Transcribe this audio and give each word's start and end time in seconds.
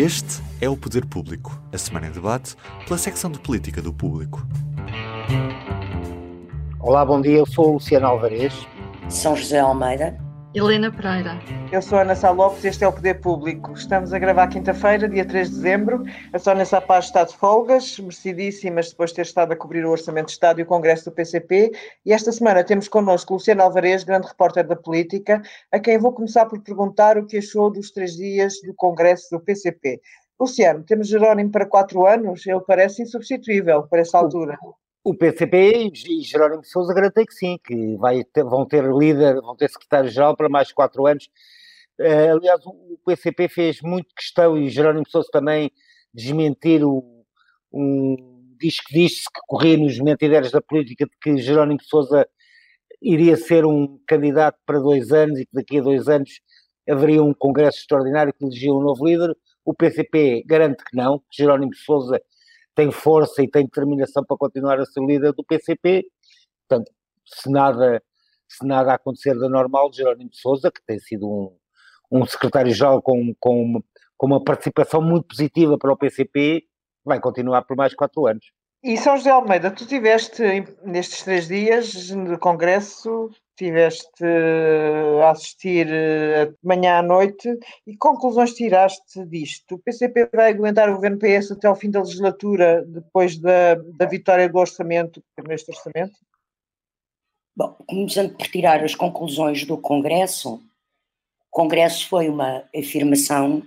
Este 0.00 0.40
é 0.60 0.68
o 0.68 0.76
Poder 0.76 1.04
Público, 1.06 1.60
a 1.72 1.76
semana 1.76 2.06
em 2.06 2.12
debate 2.12 2.54
pela 2.86 2.96
secção 2.96 3.28
de 3.32 3.40
política 3.40 3.82
do 3.82 3.92
público. 3.92 4.46
Olá, 6.78 7.04
bom 7.04 7.20
dia. 7.20 7.38
Eu 7.38 7.44
sou 7.44 7.70
o 7.70 7.72
Luciano 7.72 8.06
Alvarez. 8.06 8.54
São 9.08 9.34
José 9.34 9.58
Almeida. 9.58 10.16
Helena 10.58 10.90
Pereira. 10.90 11.38
Eu 11.70 11.80
sou 11.80 11.98
Ana 11.98 12.16
Sá 12.16 12.30
Lopes 12.30 12.64
e 12.64 12.68
este 12.68 12.82
é 12.82 12.88
o 12.88 12.92
Poder 12.92 13.20
Público. 13.20 13.72
Estamos 13.74 14.12
a 14.12 14.18
gravar 14.18 14.48
quinta-feira, 14.48 15.08
dia 15.08 15.24
3 15.24 15.48
de 15.48 15.54
dezembro. 15.54 16.02
A 16.32 16.38
Sónia 16.38 16.64
Sapaz 16.64 17.04
está 17.04 17.22
de 17.22 17.36
folgas, 17.36 17.96
merecidíssimas 18.00 18.90
depois 18.90 19.10
de 19.10 19.16
ter 19.16 19.22
estado 19.22 19.52
a 19.52 19.56
cobrir 19.56 19.84
o 19.84 19.90
Orçamento 19.90 20.26
de 20.26 20.32
Estado 20.32 20.58
e 20.58 20.64
o 20.64 20.66
Congresso 20.66 21.04
do 21.04 21.12
PCP. 21.12 21.70
E 22.04 22.12
esta 22.12 22.32
semana 22.32 22.64
temos 22.64 22.88
connosco 22.88 23.34
Luciano 23.34 23.62
Alvarez, 23.62 24.02
grande 24.02 24.26
repórter 24.26 24.66
da 24.66 24.74
política, 24.74 25.40
a 25.70 25.78
quem 25.78 25.96
vou 25.96 26.12
começar 26.12 26.46
por 26.46 26.60
perguntar 26.60 27.16
o 27.16 27.24
que 27.24 27.38
achou 27.38 27.70
dos 27.70 27.92
três 27.92 28.16
dias 28.16 28.54
do 28.66 28.74
Congresso 28.74 29.28
do 29.30 29.38
PCP. 29.38 30.00
Luciano, 30.40 30.82
temos 30.82 31.06
Jerónimo 31.06 31.52
para 31.52 31.66
quatro 31.66 32.04
anos? 32.04 32.44
Ele 32.44 32.60
parece 32.66 33.02
insubstituível 33.02 33.84
para 33.84 34.00
essa 34.00 34.18
altura. 34.18 34.58
O 35.08 35.14
PCP 35.14 35.90
e 36.06 36.20
Jerónimo 36.20 36.62
Sousa 36.62 36.92
garantem 36.92 37.24
que 37.24 37.32
sim, 37.32 37.58
que 37.64 37.96
vai 37.96 38.22
ter, 38.24 38.44
vão 38.44 38.66
ter 38.66 38.84
líder, 38.84 39.40
vão 39.40 39.56
ter 39.56 39.70
secretário-geral 39.70 40.36
para 40.36 40.50
mais 40.50 40.70
quatro 40.70 41.06
anos. 41.06 41.30
Uh, 41.98 42.36
aliás, 42.36 42.60
o 42.66 42.98
PCP 43.06 43.48
fez 43.48 43.80
muito 43.80 44.14
questão, 44.14 44.58
e 44.58 44.68
Jerónimo 44.68 45.08
Sousa 45.08 45.26
também, 45.32 45.72
desmentir 46.12 46.84
o, 46.84 47.24
um 47.72 48.16
diz 48.60 48.80
que 48.80 48.92
disse 48.92 49.24
que 49.32 49.40
corria 49.46 49.78
nos 49.78 49.98
mentideiros 49.98 50.50
da 50.50 50.60
política 50.60 51.06
de 51.06 51.16
que 51.22 51.38
Jerónimo 51.38 51.82
Sousa 51.82 52.28
iria 53.00 53.38
ser 53.38 53.64
um 53.64 53.98
candidato 54.06 54.58
para 54.66 54.78
dois 54.78 55.10
anos 55.10 55.40
e 55.40 55.46
que 55.46 55.54
daqui 55.54 55.78
a 55.78 55.82
dois 55.82 56.06
anos 56.06 56.38
haveria 56.86 57.22
um 57.22 57.32
congresso 57.32 57.78
extraordinário 57.78 58.34
que 58.34 58.44
elegia 58.44 58.74
um 58.74 58.82
novo 58.82 59.06
líder. 59.06 59.34
O 59.64 59.72
PCP 59.72 60.42
garante 60.46 60.84
que 60.84 60.94
não, 60.94 61.18
que 61.18 61.42
Jerónimo 61.42 61.74
Sousa 61.74 62.20
tem 62.78 62.92
força 62.92 63.42
e 63.42 63.50
tem 63.50 63.64
determinação 63.64 64.24
para 64.24 64.36
continuar 64.36 64.78
a 64.78 64.86
ser 64.86 65.04
líder 65.04 65.32
do 65.32 65.42
PCP. 65.42 66.04
Portanto, 66.68 66.92
se 67.26 67.50
nada, 67.50 68.00
se 68.48 68.64
nada 68.64 68.94
acontecer 68.94 69.36
da 69.36 69.48
normal, 69.48 69.92
Jerónimo 69.92 70.30
de 70.30 70.38
Sousa, 70.38 70.70
que 70.70 70.80
tem 70.86 70.96
sido 71.00 71.28
um, 71.28 71.56
um 72.20 72.24
secretário-geral 72.24 73.02
com, 73.02 73.34
com, 73.40 73.82
com 74.16 74.26
uma 74.28 74.44
participação 74.44 75.02
muito 75.02 75.26
positiva 75.26 75.76
para 75.76 75.92
o 75.92 75.96
PCP, 75.96 76.62
vai 77.04 77.18
continuar 77.18 77.62
por 77.62 77.76
mais 77.76 77.92
quatro 77.94 78.28
anos. 78.28 78.46
E 78.80 78.96
São 78.96 79.16
José 79.16 79.30
Almeida, 79.30 79.72
tu 79.72 79.84
tiveste 79.84 80.40
nestes 80.84 81.24
três 81.24 81.48
dias 81.48 81.90
de 81.90 82.38
congresso, 82.38 83.28
tiveste 83.58 84.24
a 85.22 85.30
assistir 85.30 85.86
de 85.86 86.56
manhã 86.62 86.98
à 86.98 87.02
noite 87.02 87.58
e 87.86 87.96
conclusões 87.96 88.54
tiraste 88.54 89.24
disto? 89.26 89.74
O 89.74 89.78
PCP 89.78 90.30
vai 90.32 90.52
aguentar 90.52 90.88
o 90.88 90.94
governo 90.94 91.18
PS 91.18 91.50
até 91.50 91.66
ao 91.66 91.76
fim 91.76 91.90
da 91.90 92.00
legislatura, 92.00 92.84
depois 92.86 93.36
da, 93.36 93.74
da 93.74 94.06
vitória 94.06 94.48
do 94.48 94.58
orçamento, 94.58 95.22
neste 95.46 95.70
orçamento? 95.70 96.16
Bom, 97.56 97.76
começando 97.88 98.36
por 98.36 98.46
tirar 98.46 98.84
as 98.84 98.94
conclusões 98.94 99.64
do 99.66 99.76
Congresso, 99.76 100.54
o 100.54 100.60
Congresso 101.50 102.08
foi 102.08 102.28
uma 102.28 102.62
afirmação 102.72 103.64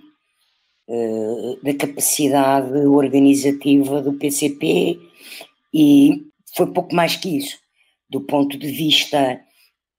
uh, 0.88 1.62
da 1.62 1.74
capacidade 1.74 2.72
organizativa 2.86 4.00
do 4.00 4.14
PCP 4.14 4.98
e 5.74 6.26
foi 6.56 6.72
pouco 6.72 6.94
mais 6.94 7.16
que 7.16 7.36
isso. 7.36 7.58
Do 8.08 8.22
ponto 8.22 8.58
de 8.58 8.70
vista 8.70 9.40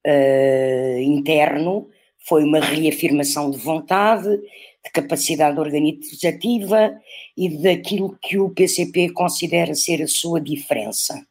uh, 0.06 1.00
interno, 1.00 1.90
foi 2.25 2.44
uma 2.44 2.59
reafirmação 2.59 3.52
de 3.52 3.58
vontade, 3.58 4.30
de 4.30 4.91
capacidade 4.94 5.59
organizativa 5.59 6.97
e 7.38 7.50
daquilo 7.50 8.18
que 8.22 8.38
o 8.38 8.50
PCP 8.50 9.09
considera 9.09 9.75
ser 9.75 10.02
a 10.02 10.08
sua 10.08 10.40
diferença. 10.40 11.25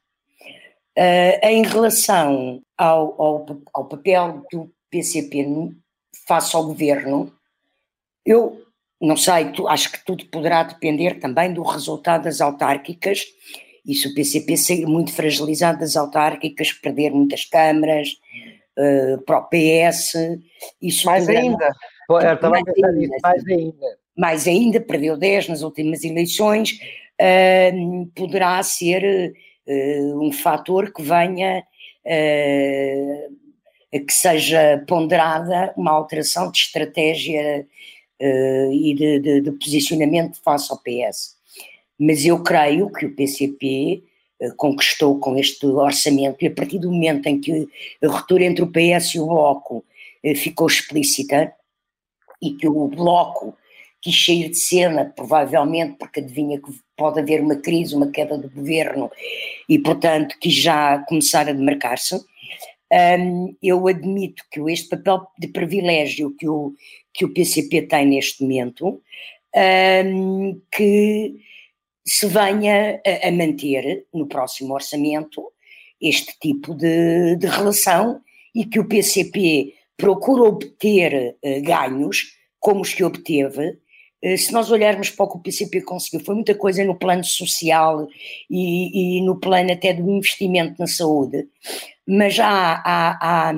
Uh, 0.99 1.47
em 1.47 1.62
relação 1.62 2.62
ao, 2.77 3.21
ao, 3.21 3.47
ao, 3.72 3.84
papel 3.87 4.44
do 4.53 4.71
PCP 4.91 5.47
face 6.27 6.55
ao 6.55 6.66
governo, 6.66 7.32
eu 8.27 8.62
não 9.00 9.16
sei, 9.16 9.50
tu, 9.53 9.66
acho 9.66 9.91
que 9.91 10.05
tudo 10.05 10.27
poderá 10.27 10.62
depender 10.62 11.19
também 11.19 11.53
do 11.53 11.62
resultado 11.62 12.25
das 12.25 12.41
autárquicas 12.41 13.25
e 13.84 13.94
se 13.94 14.06
o 14.06 14.15
PCP 14.15 14.56
sair 14.56 14.87
muito 14.87 15.12
fragilizado 15.12 15.81
das 15.81 15.97
autárquicas, 15.97 16.72
perder 16.72 17.11
muitas 17.11 17.44
câmaras 17.44 18.16
uh, 18.78 19.21
para 19.25 19.38
o 19.38 19.49
PS, 19.49 20.15
isso 20.81 21.06
mais 21.06 21.28
ainda. 21.28 21.71
mais, 22.50 22.62
ainda, 22.69 23.16
mais 23.22 23.47
ainda. 23.47 23.99
Mais 24.16 24.47
ainda, 24.47 24.81
perdeu 24.81 25.16
10 25.16 25.49
nas 25.49 25.62
últimas 25.62 26.05
eleições, 26.05 26.78
uh, 27.21 28.06
poderá 28.15 28.62
ser 28.62 29.32
uh, 29.66 30.22
um 30.22 30.32
fator 30.32 30.93
que 30.93 31.03
venha 31.03 31.65
que 33.93 34.12
seja 34.12 34.82
ponderada 34.88 35.72
uma 35.77 35.93
alteração 35.93 36.50
de 36.50 36.59
estratégia 36.59 37.65
e 38.19 38.94
de, 38.94 39.21
de, 39.21 39.41
de 39.41 39.53
posicionamento 39.53 40.41
face 40.43 40.72
ao 40.72 40.78
PS. 40.78 41.37
Mas 41.97 42.25
eu 42.25 42.43
creio 42.43 42.91
que 42.91 43.06
o 43.06 43.15
PCP 43.15 44.03
eh, 44.03 44.12
conquistou 44.56 45.19
com 45.19 45.36
este 45.36 45.66
orçamento, 45.66 46.42
e 46.42 46.47
a 46.47 46.50
partir 46.50 46.78
do 46.78 46.91
momento 46.91 47.26
em 47.26 47.41
que 47.41 47.69
a 48.03 48.08
ruptura 48.08 48.44
entre 48.44 48.64
o 48.64 48.70
PS 48.70 49.14
e 49.14 49.20
o 49.20 49.26
Bloco 49.26 49.84
eh, 50.22 50.34
ficou 50.34 50.66
explícita, 50.66 51.53
e 52.41 52.52
que 52.52 52.66
o 52.66 52.88
Bloco 52.88 53.56
quis 54.00 54.25
sair 54.25 54.48
de 54.48 54.58
cena, 54.58 55.12
provavelmente 55.14 55.97
porque 55.97 56.19
adivinha 56.19 56.60
que 56.60 56.72
pode 56.97 57.20
haver 57.20 57.41
uma 57.41 57.56
crise, 57.56 57.94
uma 57.94 58.10
queda 58.10 58.36
do 58.36 58.50
governo, 58.50 59.10
e 59.69 59.78
portanto 59.78 60.36
quis 60.41 60.54
já 60.54 60.98
começar 61.08 61.48
a 61.48 61.52
demarcar-se. 61.52 62.20
Um, 62.92 63.56
eu 63.62 63.88
admito 63.88 64.44
que 64.50 64.60
este 64.70 64.88
papel 64.91 65.26
de 65.38 65.48
privilégio 65.48 66.34
que 66.36 66.47
o, 66.47 66.75
que 67.14 67.25
o 67.25 67.32
PCP 67.32 67.82
tem 67.82 68.06
neste 68.06 68.42
momento, 68.42 69.00
um, 70.04 70.60
que 70.70 71.36
se 72.04 72.26
venha 72.26 73.00
a, 73.06 73.28
a 73.28 73.32
manter 73.32 74.06
no 74.12 74.26
próximo 74.26 74.74
orçamento 74.74 75.52
este 76.00 76.36
tipo 76.40 76.74
de, 76.74 77.36
de, 77.36 77.46
relação 77.46 78.20
e 78.54 78.64
que 78.64 78.80
o 78.80 78.88
PCP 78.88 79.74
procura 79.96 80.42
obter 80.42 81.36
uh, 81.42 81.62
ganhos 81.62 82.36
como 82.58 82.80
os 82.80 82.92
que 82.92 83.04
obteve. 83.04 83.78
Uh, 84.24 84.36
se 84.36 84.52
nós 84.52 84.70
olharmos 84.70 85.10
para 85.10 85.26
o 85.26 85.30
que 85.30 85.36
o 85.36 85.40
PCP 85.40 85.82
conseguiu, 85.82 86.24
foi 86.24 86.34
muita 86.34 86.56
coisa 86.56 86.84
no 86.84 86.98
plano 86.98 87.22
social 87.22 88.08
e, 88.50 89.19
e 89.19 89.22
no 89.22 89.38
plano 89.38 89.72
até 89.72 89.94
do 89.94 90.10
investimento 90.10 90.74
na 90.78 90.88
saúde, 90.88 91.46
mas 92.06 92.38
há, 92.40 92.82
há, 92.84 93.19
há, 93.20 93.54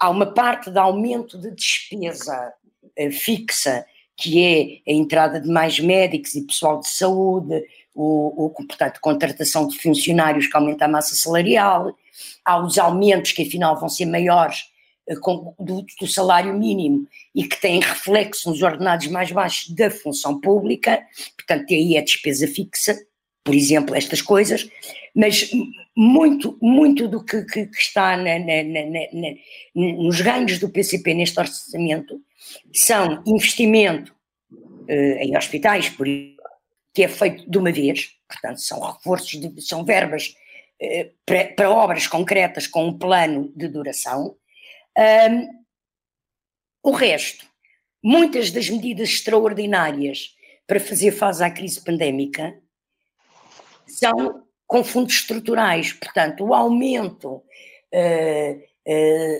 há 0.00 0.10
uma 0.10 0.34
parte 0.34 0.68
de 0.68 0.78
aumento 0.78 1.38
de 1.38 1.52
despesa 1.52 2.52
uh, 2.98 3.12
fixa 3.12 3.86
que 4.16 4.82
é 4.86 4.90
a 4.90 4.94
entrada 4.94 5.40
de 5.40 5.48
mais 5.48 5.78
médicos 5.80 6.34
e 6.34 6.46
pessoal 6.46 6.80
de 6.80 6.88
saúde, 6.88 7.64
o, 7.94 8.46
o, 8.46 8.50
portanto, 8.50 9.00
contratação 9.00 9.66
de 9.66 9.78
funcionários 9.78 10.46
que 10.46 10.56
aumenta 10.56 10.84
a 10.84 10.88
massa 10.88 11.14
salarial, 11.14 11.94
há 12.44 12.64
os 12.64 12.78
aumentos 12.78 13.32
que 13.32 13.42
afinal 13.42 13.78
vão 13.78 13.88
ser 13.88 14.06
maiores 14.06 14.64
eh, 15.06 15.16
com, 15.16 15.54
do, 15.58 15.84
do, 16.00 16.06
salário 16.06 16.54
mínimo 16.54 17.06
e 17.34 17.44
que 17.44 17.60
têm 17.60 17.80
reflexo 17.80 18.50
nos 18.50 18.62
ordenados 18.62 19.08
mais 19.08 19.30
baixos 19.30 19.74
da 19.74 19.90
função 19.90 20.40
pública, 20.40 21.02
portanto, 21.36 21.66
aí 21.72 21.96
é 21.96 22.02
despesa 22.02 22.46
fixa, 22.46 22.98
por 23.44 23.54
exemplo, 23.54 23.94
estas 23.94 24.22
coisas, 24.22 24.68
mas 25.14 25.50
muito, 25.96 26.56
muito 26.60 27.08
do 27.08 27.24
que, 27.24 27.42
que, 27.44 27.66
que 27.66 27.78
está 27.78 28.16
na, 28.16 28.38
na, 28.38 28.62
na, 28.62 29.34
nos 29.74 30.20
ganhos 30.20 30.58
do 30.58 30.68
PCP 30.68 31.14
neste 31.14 31.38
orçamento 31.38 32.20
são 32.72 33.22
investimento 33.26 34.14
eh, 34.88 35.24
em 35.24 35.36
hospitais, 35.36 35.88
por 35.88 36.06
que 36.94 37.02
é 37.02 37.08
feito 37.08 37.50
de 37.50 37.58
uma 37.58 37.72
vez, 37.72 38.10
portanto, 38.28 38.60
são 38.60 38.80
reforços, 38.80 39.40
de, 39.40 39.62
são 39.62 39.84
verbas 39.84 40.34
eh, 40.80 41.10
para, 41.24 41.44
para, 41.54 41.70
obras 41.70 42.06
concretas 42.06 42.66
com 42.66 42.86
um 42.86 42.98
plano 42.98 43.52
de 43.56 43.68
duração. 43.68 44.36
Um, 44.98 45.62
o 46.82 46.90
resto, 46.90 47.46
muitas 48.02 48.50
das 48.50 48.68
medidas 48.68 49.10
extraordinárias 49.10 50.34
para 50.66 50.80
fazer 50.80 51.12
face 51.12 51.42
à 51.42 51.50
crise 51.50 51.82
pandémica 51.82 52.60
são 53.86 54.42
com 54.66 54.82
fundos 54.82 55.14
estruturais. 55.14 55.92
Portanto, 55.92 56.44
o 56.44 56.54
aumento, 56.54 57.42
uh, 57.92 58.62
uh, 58.88 59.38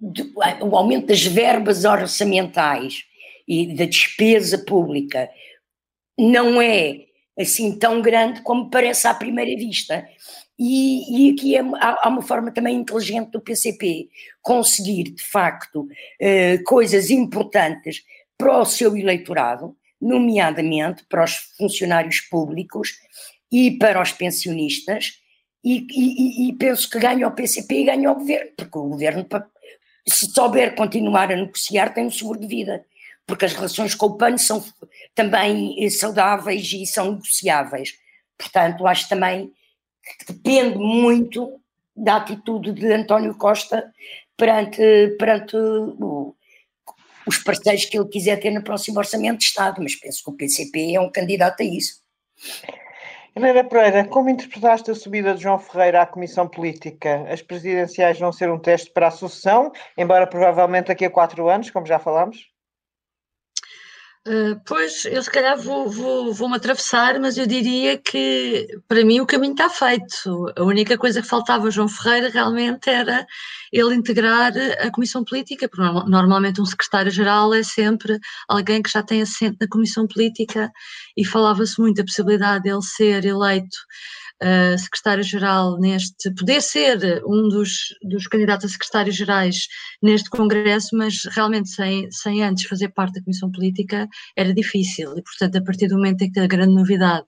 de, 0.00 0.32
o 0.62 0.76
aumento 0.76 1.06
das 1.06 1.24
verbas 1.24 1.84
orçamentais 1.84 3.04
e 3.46 3.74
da 3.74 3.84
despesa 3.84 4.58
pública 4.58 5.28
não 6.16 6.62
é 6.62 7.06
assim 7.38 7.76
tão 7.78 8.00
grande 8.00 8.42
como 8.42 8.70
parece 8.70 9.08
à 9.08 9.14
primeira 9.14 9.58
vista. 9.58 10.06
E, 10.58 11.28
e 11.28 11.32
aqui 11.32 11.56
é, 11.56 11.60
há, 11.60 11.98
há, 12.02 12.08
uma 12.08 12.22
forma 12.22 12.52
também 12.52 12.76
inteligente 12.76 13.30
do 13.30 13.40
PCP 13.40 14.10
conseguir, 14.42 15.04
de 15.04 15.22
facto, 15.22 15.80
uh, 15.82 16.64
coisas 16.64 17.10
importantes 17.10 18.04
para 18.36 18.60
o 18.60 18.64
seu 18.64 18.96
eleitorado, 18.96 19.76
nomeadamente 20.00 21.04
para 21.08 21.24
os 21.24 21.34
funcionários 21.58 22.20
públicos 22.20 22.98
e 23.52 23.72
para 23.72 24.00
os 24.00 24.12
pensionistas, 24.12 25.20
e, 25.62 25.86
e, 25.90 26.48
e 26.48 26.52
penso 26.54 26.88
que 26.88 26.98
ganha 26.98 27.28
o 27.28 27.32
PCP 27.32 27.74
e 27.74 27.84
ganha 27.84 28.10
o 28.10 28.14
governo, 28.14 28.50
porque 28.56 28.78
o 28.78 28.88
governo, 28.88 29.26
se 30.08 30.26
souber 30.26 30.74
continuar 30.74 31.30
a 31.30 31.36
negociar, 31.36 31.92
tem 31.92 32.06
um 32.06 32.10
seguro 32.10 32.40
de 32.40 32.46
vida, 32.46 32.84
porque 33.26 33.44
as 33.44 33.52
relações 33.52 33.94
com 33.94 34.06
o 34.06 34.16
PAN 34.16 34.38
são 34.38 34.64
também 35.14 35.88
saudáveis 35.90 36.72
e 36.72 36.86
são 36.86 37.12
negociáveis. 37.12 37.92
Portanto, 38.38 38.86
acho 38.86 39.08
também 39.08 39.52
que 40.18 40.32
depende 40.32 40.78
muito 40.78 41.60
da 41.94 42.16
atitude 42.16 42.72
de 42.72 42.92
António 42.92 43.34
Costa 43.34 43.92
perante, 44.36 45.14
perante 45.18 45.54
o, 45.56 46.34
os 47.26 47.38
parceiros 47.38 47.84
que 47.84 47.98
ele 47.98 48.08
quiser 48.08 48.36
ter 48.38 48.50
no 48.50 48.62
próximo 48.62 48.98
Orçamento 48.98 49.38
de 49.38 49.44
Estado, 49.44 49.82
mas 49.82 49.94
penso 49.94 50.22
que 50.24 50.30
o 50.30 50.36
PCP 50.36 50.94
é 50.94 51.00
um 51.00 51.10
candidato 51.10 51.62
a 51.62 51.64
isso. 51.64 52.00
Helena 53.34 53.62
Pereira, 53.62 54.04
como 54.04 54.28
interpretaste 54.28 54.90
a 54.90 54.94
subida 54.94 55.34
de 55.34 55.42
João 55.42 55.58
Ferreira 55.58 56.02
à 56.02 56.06
Comissão 56.06 56.48
Política? 56.48 57.26
As 57.28 57.40
presidenciais 57.40 58.18
vão 58.18 58.32
ser 58.32 58.50
um 58.50 58.58
teste 58.58 58.90
para 58.92 59.06
a 59.06 59.10
sucessão, 59.10 59.70
embora 59.96 60.26
provavelmente 60.26 60.88
daqui 60.88 61.04
a 61.04 61.10
quatro 61.10 61.48
anos, 61.48 61.70
como 61.70 61.86
já 61.86 61.98
falámos? 61.98 62.49
Uh, 64.28 64.60
pois, 64.66 65.06
eu 65.06 65.22
se 65.22 65.30
calhar 65.30 65.56
vou, 65.58 65.88
vou, 65.88 66.34
vou-me 66.34 66.54
atravessar, 66.54 67.18
mas 67.18 67.38
eu 67.38 67.46
diria 67.46 67.96
que 67.96 68.66
para 68.86 69.02
mim 69.02 69.18
o 69.18 69.26
caminho 69.26 69.52
está 69.52 69.70
feito. 69.70 70.52
A 70.58 70.62
única 70.62 70.98
coisa 70.98 71.22
que 71.22 71.28
faltava 71.28 71.68
a 71.68 71.70
João 71.70 71.88
Ferreira 71.88 72.28
realmente 72.28 72.90
era 72.90 73.26
ele 73.72 73.94
integrar 73.94 74.52
a 74.78 74.90
Comissão 74.90 75.24
Política, 75.24 75.66
porque 75.70 75.82
normalmente 76.10 76.60
um 76.60 76.66
secretário-geral 76.66 77.54
é 77.54 77.62
sempre 77.62 78.18
alguém 78.46 78.82
que 78.82 78.90
já 78.90 79.02
tem 79.02 79.22
assento 79.22 79.56
na 79.58 79.68
Comissão 79.68 80.06
Política 80.06 80.70
e 81.16 81.24
falava-se 81.24 81.80
muito 81.80 81.96
da 81.96 82.04
possibilidade 82.04 82.64
de 82.64 82.70
ele 82.70 82.82
ser 82.82 83.24
eleito 83.24 83.78
secretário-geral 84.78 85.78
neste, 85.78 86.32
poder 86.34 86.62
ser 86.62 87.22
um 87.26 87.48
dos, 87.48 87.94
dos 88.02 88.26
candidatos 88.26 88.66
a 88.66 88.68
secretários-gerais 88.68 89.66
neste 90.02 90.30
Congresso, 90.30 90.96
mas 90.96 91.24
realmente 91.30 91.68
sem, 91.68 92.10
sem 92.10 92.42
antes 92.42 92.66
fazer 92.66 92.88
parte 92.90 93.14
da 93.14 93.22
Comissão 93.22 93.50
Política 93.50 94.08
era 94.36 94.54
difícil. 94.54 95.12
E, 95.16 95.22
portanto, 95.22 95.56
a 95.56 95.62
partir 95.62 95.88
do 95.88 95.96
momento 95.96 96.22
em 96.22 96.30
que 96.30 96.40
a 96.40 96.46
grande 96.46 96.74
novidade 96.74 97.26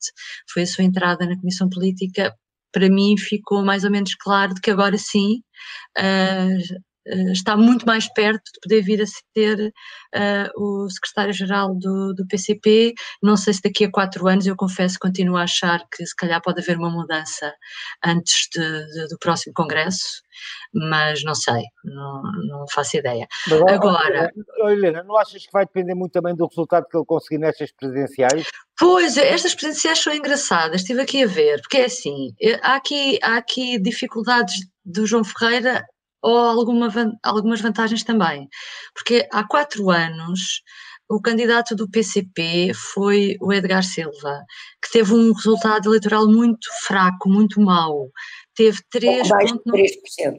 foi 0.52 0.62
a 0.62 0.66
sua 0.66 0.84
entrada 0.84 1.26
na 1.26 1.36
Comissão 1.36 1.68
Política, 1.68 2.34
para 2.72 2.88
mim 2.88 3.16
ficou 3.18 3.62
mais 3.62 3.84
ou 3.84 3.90
menos 3.90 4.14
claro 4.14 4.54
de 4.54 4.60
que 4.60 4.70
agora 4.70 4.96
sim 4.96 5.42
uh, 5.98 6.82
está 7.32 7.56
muito 7.56 7.86
mais 7.86 8.12
perto 8.12 8.44
de 8.44 8.60
poder 8.62 8.82
vir 8.82 9.02
a 9.02 9.06
ser 9.06 9.72
uh, 10.14 10.62
o 10.62 10.88
secretário-geral 10.88 11.74
do, 11.74 12.14
do, 12.14 12.26
PCP. 12.26 12.94
Não 13.22 13.36
sei 13.36 13.54
se 13.54 13.62
daqui 13.62 13.84
a 13.84 13.90
quatro 13.90 14.26
anos, 14.28 14.46
eu 14.46 14.56
confesso, 14.56 14.98
continuo 15.00 15.36
a 15.36 15.42
achar 15.42 15.84
que 15.90 16.06
se 16.06 16.14
calhar 16.14 16.40
pode 16.40 16.60
haver 16.60 16.78
uma 16.78 16.90
mudança 16.90 17.52
antes 18.04 18.48
de, 18.54 18.60
de, 18.60 19.08
do 19.08 19.18
próximo 19.18 19.52
Congresso, 19.54 20.22
mas 20.72 21.22
não 21.24 21.34
sei, 21.34 21.62
não, 21.84 22.22
não 22.48 22.66
faço 22.68 22.96
ideia. 22.96 23.26
Mas, 23.48 23.62
Agora. 23.62 24.30
Helena, 24.68 25.02
não 25.02 25.16
achas 25.16 25.44
que 25.44 25.52
vai 25.52 25.64
depender 25.64 25.94
muito 25.94 26.12
também 26.12 26.34
do 26.34 26.46
resultado 26.46 26.86
que 26.88 26.96
ele 26.96 27.04
conseguir 27.04 27.38
nestas 27.38 27.72
presidenciais? 27.72 28.46
Pois, 28.78 29.16
estas 29.16 29.54
presidenciais 29.54 29.98
são 29.98 30.14
engraçadas, 30.14 30.80
estive 30.80 31.02
aqui 31.02 31.24
a 31.24 31.26
ver, 31.26 31.60
porque 31.60 31.78
é 31.78 31.84
assim, 31.84 32.34
há 32.62 32.76
aqui, 32.76 33.18
há 33.22 33.36
aqui 33.36 33.78
dificuldades 33.78 34.54
do 34.84 35.06
João 35.06 35.22
Ferreira 35.22 35.84
ou 36.22 36.38
alguma, 36.38 36.88
algumas 37.22 37.60
vantagens 37.60 38.02
também. 38.04 38.48
Porque 38.94 39.28
há 39.32 39.46
quatro 39.46 39.90
anos 39.90 40.62
o 41.08 41.20
candidato 41.20 41.74
do 41.74 41.90
PCP 41.90 42.72
foi 42.74 43.36
o 43.40 43.52
Edgar 43.52 43.82
Silva, 43.84 44.44
que 44.82 44.90
teve 44.90 45.12
um 45.12 45.32
resultado 45.32 45.88
eleitoral 45.88 46.26
muito 46.26 46.68
fraco, 46.86 47.28
muito 47.28 47.60
mau. 47.60 48.08
Teve 48.54 48.78
3,3%. 48.94 50.38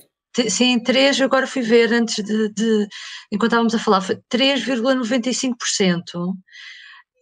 Sim, 0.50 0.80
3, 0.80 1.22
agora 1.22 1.46
fui 1.46 1.62
ver 1.62 1.94
antes 1.94 2.26
de, 2.26 2.50
de 2.54 2.88
enquanto 3.32 3.52
estávamos 3.52 3.76
a 3.76 3.80
falar, 3.80 4.02
foi 4.02 4.16
3,95%. 4.34 6.34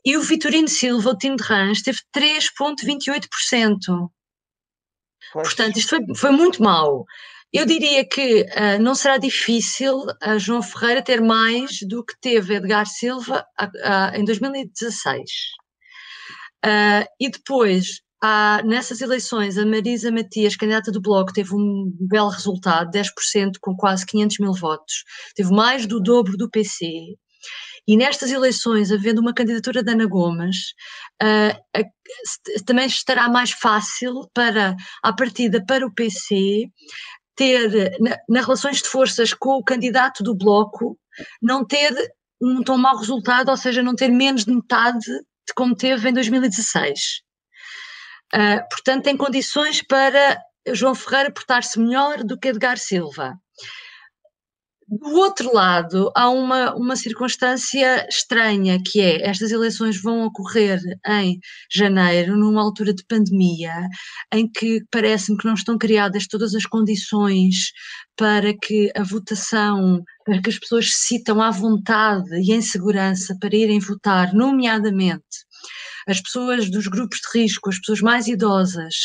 E 0.06 0.16
o 0.16 0.22
Vitorino 0.22 0.70
Silva, 0.70 1.10
o 1.10 1.18
time 1.18 1.36
de 1.36 1.44
Rãs, 1.44 1.82
teve 1.82 2.00
3,28%. 2.16 4.10
Portanto, 5.34 5.78
isto 5.78 5.90
foi, 5.90 6.00
foi 6.16 6.32
muito 6.32 6.64
mau. 6.64 7.06
Eu 7.54 7.66
diria 7.66 8.06
que 8.08 8.44
uh, 8.44 8.82
não 8.82 8.96
será 8.96 9.18
difícil 9.18 10.06
a 10.22 10.38
João 10.38 10.64
Ferreira 10.64 11.04
ter 11.04 11.20
mais 11.22 11.80
do 11.82 12.04
que 12.04 12.14
teve 12.22 12.56
Edgar 12.56 12.86
Silva 12.86 13.46
uh, 13.60 13.66
uh, 13.66 14.16
em 14.16 14.24
2016. 14.24 15.30
e 17.20 17.30
depois, 17.30 18.02
nessas 18.64 19.02
eleições, 19.02 19.58
a 19.58 19.66
Marisa 19.66 20.12
Matias, 20.12 20.56
candidata 20.56 20.92
do 20.92 21.02
Bloco, 21.02 21.34
teve 21.34 21.54
um 21.54 21.92
belo 22.00 22.30
resultado, 22.30 22.92
10% 22.92 23.58
com 23.60 23.76
quase 23.76 24.06
500 24.06 24.40
mil 24.40 24.54
votos. 24.54 25.04
Teve 25.36 25.52
mais 25.52 25.86
do 25.86 26.00
dobro 26.00 26.38
do 26.38 26.50
PC. 26.50 26.88
E 27.88 27.98
nestas 27.98 28.32
eleições, 28.32 28.92
havendo 28.92 29.20
uma 29.20 29.34
candidatura 29.34 29.84
da 29.84 29.94
Ana 29.94 30.06
Gomes, 30.06 30.74
uh, 31.22 31.80
uh, 31.80 32.64
também 32.66 32.86
estará 32.86 33.28
mais 33.28 33.52
fácil 33.52 34.30
para, 34.34 34.76
à 35.04 35.14
partida, 35.14 35.64
para 35.66 35.86
o 35.86 35.94
PC, 35.94 36.70
ter, 37.42 37.98
na, 38.00 38.20
nas 38.30 38.46
relações 38.46 38.84
de 38.84 38.88
forças 38.88 39.34
com 39.34 39.58
o 39.58 39.64
candidato 39.64 40.24
do 40.24 40.36
Bloco, 40.36 40.96
não 41.42 41.66
ter 41.66 41.92
um 42.40 42.64
tão 42.64 42.78
mau 42.78 42.96
resultado, 42.96 43.50
ou 43.50 43.58
seja, 43.58 43.82
não 43.82 43.96
ter 43.96 44.10
menos 44.10 44.46
de 44.46 44.54
metade 44.54 45.00
de 45.08 45.54
como 45.56 45.76
teve 45.76 46.10
em 46.10 46.14
2016. 46.14 47.22
Uh, 48.34 48.38
ah, 48.38 48.68
portanto, 48.70 49.06
tem 49.06 49.18
condições 49.18 49.82
para 49.82 50.40
João 50.72 50.94
Ferreira 50.94 51.32
portar-se 51.32 51.80
melhor 51.80 52.24
do 52.24 52.38
que 52.38 52.50
Edgar 52.50 52.78
Silva. 52.78 53.34
Do 54.92 55.16
outro 55.16 55.54
lado, 55.54 56.12
há 56.14 56.30
uma, 56.30 56.76
uma 56.76 56.98
circunstância 56.98 58.06
estranha, 58.10 58.78
que 58.86 59.00
é 59.00 59.26
estas 59.26 59.50
eleições 59.50 60.02
vão 60.02 60.26
ocorrer 60.26 60.82
em 61.08 61.40
janeiro, 61.74 62.36
numa 62.36 62.62
altura 62.62 62.94
de 62.94 63.06
pandemia, 63.06 63.74
em 64.34 64.52
que 64.52 64.84
parece-me 64.92 65.38
que 65.38 65.46
não 65.46 65.54
estão 65.54 65.78
criadas 65.78 66.28
todas 66.28 66.54
as 66.54 66.66
condições 66.66 67.72
para 68.18 68.54
que 68.54 68.92
a 68.94 69.02
votação, 69.02 70.04
para 70.26 70.42
que 70.42 70.50
as 70.50 70.60
pessoas 70.60 70.88
se 70.88 71.08
citam 71.08 71.42
à 71.42 71.52
vontade 71.52 72.30
e 72.42 72.52
em 72.52 72.62
segurança 72.62 73.38
para 73.40 73.56
irem 73.56 73.80
votar, 73.80 74.34
nomeadamente 74.34 75.46
as 76.06 76.20
pessoas 76.20 76.70
dos 76.70 76.88
grupos 76.88 77.20
de 77.20 77.40
risco, 77.40 77.70
as 77.70 77.78
pessoas 77.80 78.02
mais 78.02 78.28
idosas, 78.28 78.96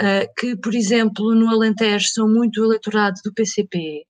uh, 0.00 0.28
que, 0.38 0.54
por 0.56 0.74
exemplo, 0.74 1.34
no 1.34 1.48
Alentejo 1.48 2.08
são 2.08 2.28
muito 2.28 2.62
eleitorado 2.62 3.18
do 3.24 3.32
PCP, 3.32 4.04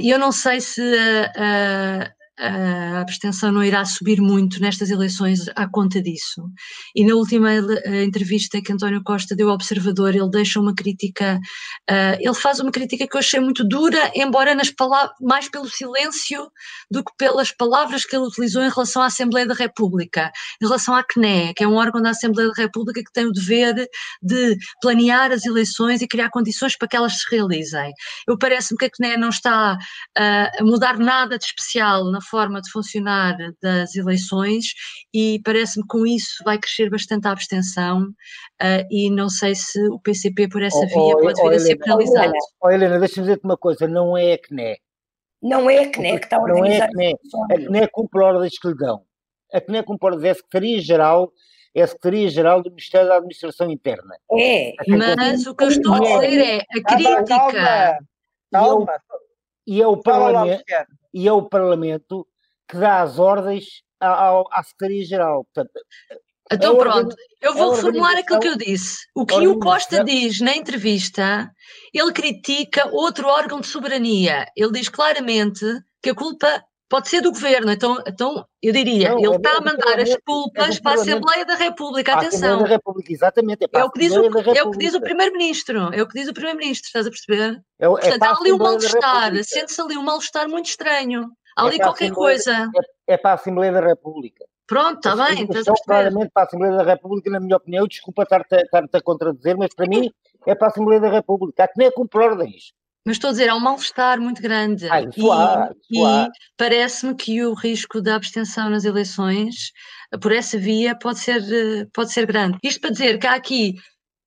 e 0.00 0.10
eu 0.10 0.18
não 0.18 0.32
sei 0.32 0.60
se 0.60 0.80
a, 1.36 2.12
a 2.38 3.00
abstenção 3.00 3.52
não 3.52 3.62
irá 3.62 3.84
subir 3.84 4.20
muito 4.20 4.60
nestas 4.60 4.90
eleições 4.90 5.48
à 5.54 5.68
conta 5.68 6.00
disso. 6.00 6.42
E 6.94 7.04
na 7.04 7.14
última 7.14 7.50
entrevista 8.04 8.60
que 8.62 8.72
António 8.72 9.02
Costa 9.04 9.36
deu 9.36 9.48
ao 9.48 9.54
Observador, 9.54 10.14
ele 10.14 10.30
deixa 10.30 10.58
uma 10.58 10.74
crítica, 10.74 11.38
uh, 11.90 12.16
ele 12.18 12.34
faz 12.34 12.58
uma 12.58 12.72
crítica 12.72 13.06
que 13.06 13.16
eu 13.16 13.18
achei 13.18 13.38
muito 13.38 13.66
dura, 13.66 14.10
embora 14.14 14.54
nas 14.54 14.70
palavras, 14.70 15.14
mais 15.20 15.48
pelo 15.48 15.68
silêncio 15.68 16.50
do 16.90 17.04
que 17.04 17.12
pelas 17.18 17.52
palavras 17.52 18.04
que 18.04 18.16
ele 18.16 18.26
utilizou 18.26 18.62
em 18.62 18.70
relação 18.70 19.02
à 19.02 19.06
Assembleia 19.06 19.46
da 19.46 19.54
República, 19.54 20.32
em 20.60 20.66
relação 20.66 20.94
à 20.94 21.04
CNE, 21.04 21.52
que 21.54 21.64
é 21.64 21.68
um 21.68 21.74
órgão 21.74 22.00
da 22.00 22.10
Assembleia 22.10 22.48
da 22.48 22.62
República 22.62 23.02
que 23.02 23.12
tem 23.12 23.26
o 23.26 23.32
dever 23.32 23.74
de 24.22 24.56
planear 24.80 25.32
as 25.32 25.44
eleições 25.44 26.00
e 26.00 26.08
criar 26.08 26.30
condições 26.30 26.76
para 26.76 26.88
que 26.88 26.96
elas 26.96 27.18
se 27.18 27.24
realizem. 27.30 27.92
Eu 28.26 28.38
parece-me 28.38 28.78
que 28.78 28.86
a 28.86 28.90
CNE 28.90 29.18
não 29.18 29.28
está 29.28 29.74
uh, 29.74 30.60
a 30.60 30.64
mudar 30.64 30.98
nada 30.98 31.36
de 31.38 31.44
especial 31.44 32.10
na 32.10 32.21
forma 32.22 32.60
de 32.60 32.70
funcionar 32.70 33.36
das 33.60 33.94
eleições 33.94 34.66
e 35.12 35.40
parece-me 35.44 35.82
que 35.82 35.88
com 35.88 36.06
isso 36.06 36.42
vai 36.44 36.58
crescer 36.58 36.90
bastante 36.90 37.26
a 37.26 37.32
abstenção 37.32 38.02
uh, 38.02 38.86
e 38.90 39.10
não 39.10 39.28
sei 39.28 39.54
se 39.54 39.78
o 39.88 40.00
PCP 40.00 40.48
por 40.48 40.62
essa 40.62 40.78
oh, 40.78 40.86
via 40.86 41.16
oh, 41.16 41.20
pode 41.20 41.40
oh, 41.40 41.48
vir 41.48 41.54
Helena, 41.54 41.56
a 41.56 41.60
ser 41.60 41.76
penalizado. 41.76 42.32
Oh, 42.62 42.70
Helena, 42.70 42.98
deixa-me 42.98 43.26
dizer-te 43.26 43.44
uma 43.44 43.56
coisa, 43.56 43.86
não 43.86 44.16
é 44.16 44.34
a 44.34 44.38
CNE. 44.38 44.78
Não 45.42 45.68
é 45.68 45.78
a 45.78 45.92
CNE 45.92 46.18
que 46.18 46.24
está 46.24 46.36
a 46.36 46.42
organizar. 46.42 46.88
Não 46.92 47.02
é 47.02 47.12
a 47.12 47.16
CNE, 47.16 47.16
a 47.50 47.68
CNE 47.68 47.88
cumpre 47.90 48.22
ordens 48.22 48.58
que 48.58 48.68
lhe 48.68 48.76
dão. 48.76 49.02
a 49.52 49.58
é 49.58 49.82
com 49.82 49.98
portas, 49.98 50.24
é 50.24 50.30
a 50.30 50.34
Secretaria-Geral 50.34 51.32
é 51.74 51.82
a 51.82 51.86
Secretaria-Geral 51.86 52.62
do 52.62 52.70
Ministério 52.70 53.08
da 53.08 53.16
Administração 53.16 53.70
Interna. 53.70 54.14
É, 54.30 54.74
mas 54.88 55.46
o 55.46 55.54
que 55.54 55.64
eu 55.64 55.68
estou 55.68 55.94
a 55.94 56.00
dizer 56.00 56.38
é 56.38 56.56
a 56.58 56.82
crítica. 56.82 57.24
Calma, 57.24 57.98
calma. 58.52 58.92
E 59.66 59.80
é 59.80 59.86
o 59.86 59.96
Parlamento, 59.96 60.64
e 61.14 61.28
é 61.28 61.32
o 61.32 61.42
Parlamento 61.42 62.26
que 62.68 62.76
dá 62.76 63.02
as 63.02 63.18
ordens 63.18 63.82
à, 64.00 64.40
à 64.50 64.62
Secretaria-Geral. 64.62 65.46
Então 66.50 66.76
pronto, 66.76 67.14
eu 67.40 67.54
vou 67.54 67.72
reformular 67.72 68.16
aquilo 68.16 68.40
que 68.40 68.48
eu 68.48 68.56
disse. 68.56 69.06
O 69.14 69.24
que 69.24 69.46
o 69.46 69.58
Costa 69.58 70.04
diz 70.04 70.40
na 70.40 70.56
entrevista, 70.56 71.50
ele 71.94 72.12
critica 72.12 72.88
outro 72.92 73.28
órgão 73.28 73.60
de 73.60 73.66
soberania. 73.66 74.46
Ele 74.56 74.72
diz 74.72 74.88
claramente 74.88 75.64
que 76.02 76.10
a 76.10 76.14
culpa 76.14 76.62
pode 76.92 77.08
ser 77.08 77.22
do 77.22 77.32
governo. 77.32 77.72
Então, 77.72 77.96
então 78.06 78.46
eu 78.62 78.70
diria, 78.70 79.08
não, 79.08 79.18
ele 79.18 79.32
é 79.32 79.36
está 79.36 79.56
a 79.56 79.60
mandar 79.62 79.98
as 79.98 80.14
culpas 80.26 80.78
para 80.78 80.90
a 80.90 80.94
Assembleia 80.96 81.46
da 81.46 81.54
República. 81.54 82.12
Atenção. 82.12 82.36
Assembleia 82.36 82.64
da 82.64 82.74
República, 82.74 83.10
exatamente. 83.10 83.64
É, 83.64 83.78
é, 83.78 83.84
o, 83.84 83.90
que 83.90 83.98
diz 83.98 84.12
o, 84.12 84.22
é 84.54 84.62
o 84.62 84.70
que 84.70 84.78
diz 84.78 84.94
o 84.94 85.00
Primeiro-Ministro. 85.00 85.90
É 85.94 86.02
o 86.02 86.06
que 86.06 86.20
diz 86.20 86.28
o 86.28 86.34
Primeiro-Ministro, 86.34 86.88
estás 86.88 87.06
a 87.06 87.10
perceber? 87.10 87.62
É, 87.78 87.88
Portanto, 87.88 88.22
há 88.22 88.36
ali 88.38 88.52
um 88.52 88.58
mal-estar, 88.58 89.32
sente-se 89.42 89.80
ali 89.80 89.96
um 89.96 90.02
mal-estar 90.02 90.46
muito 90.50 90.66
estranho. 90.66 91.30
Há 91.56 91.64
ali 91.64 91.78
qualquer 91.78 92.12
coisa. 92.12 92.70
É, 93.06 93.16
para 93.16 93.30
a 93.30 93.34
Assembleia 93.34 93.72
da 93.72 93.80
República. 93.80 94.44
Pronto, 94.66 94.96
está 94.96 95.16
bem. 95.16 95.44
Estás 95.44 95.80
claramente 95.86 96.30
para 96.32 96.42
a 96.42 96.46
Assembleia 96.46 96.76
da 96.76 96.82
República, 96.82 97.30
na 97.30 97.40
minha 97.40 97.56
opinião, 97.56 97.86
desculpa 97.86 98.24
estar-te 98.24 98.54
estar 98.54 98.84
a 98.92 99.00
contradizer, 99.00 99.56
mas 99.56 99.74
para 99.74 99.86
mim 99.86 100.10
é 100.46 100.54
para 100.54 100.68
a 100.68 100.70
Assembleia 100.70 101.00
da 101.00 101.08
República. 101.08 101.64
Há 101.64 101.68
que 101.68 101.78
nem 101.78 101.86
é 101.86 101.90
cumprir 101.90 102.20
ordens. 102.22 102.74
Mas 103.04 103.16
estou 103.16 103.28
a 103.28 103.32
dizer, 103.32 103.48
há 103.48 103.56
um 103.56 103.60
mal-estar 103.60 104.20
muito 104.20 104.40
grande. 104.40 104.88
Ah, 104.88 105.02
e, 105.02 105.98
e 105.98 106.28
parece-me 106.56 107.14
que 107.16 107.44
o 107.44 107.52
risco 107.52 108.00
da 108.00 108.14
abstenção 108.14 108.70
nas 108.70 108.84
eleições, 108.84 109.72
por 110.20 110.30
essa 110.32 110.56
via, 110.56 110.96
pode 110.96 111.18
ser, 111.18 111.42
pode 111.92 112.12
ser 112.12 112.26
grande. 112.26 112.58
Isto 112.62 112.80
para 112.80 112.90
dizer 112.90 113.18
que 113.18 113.26
há 113.26 113.34
aqui 113.34 113.74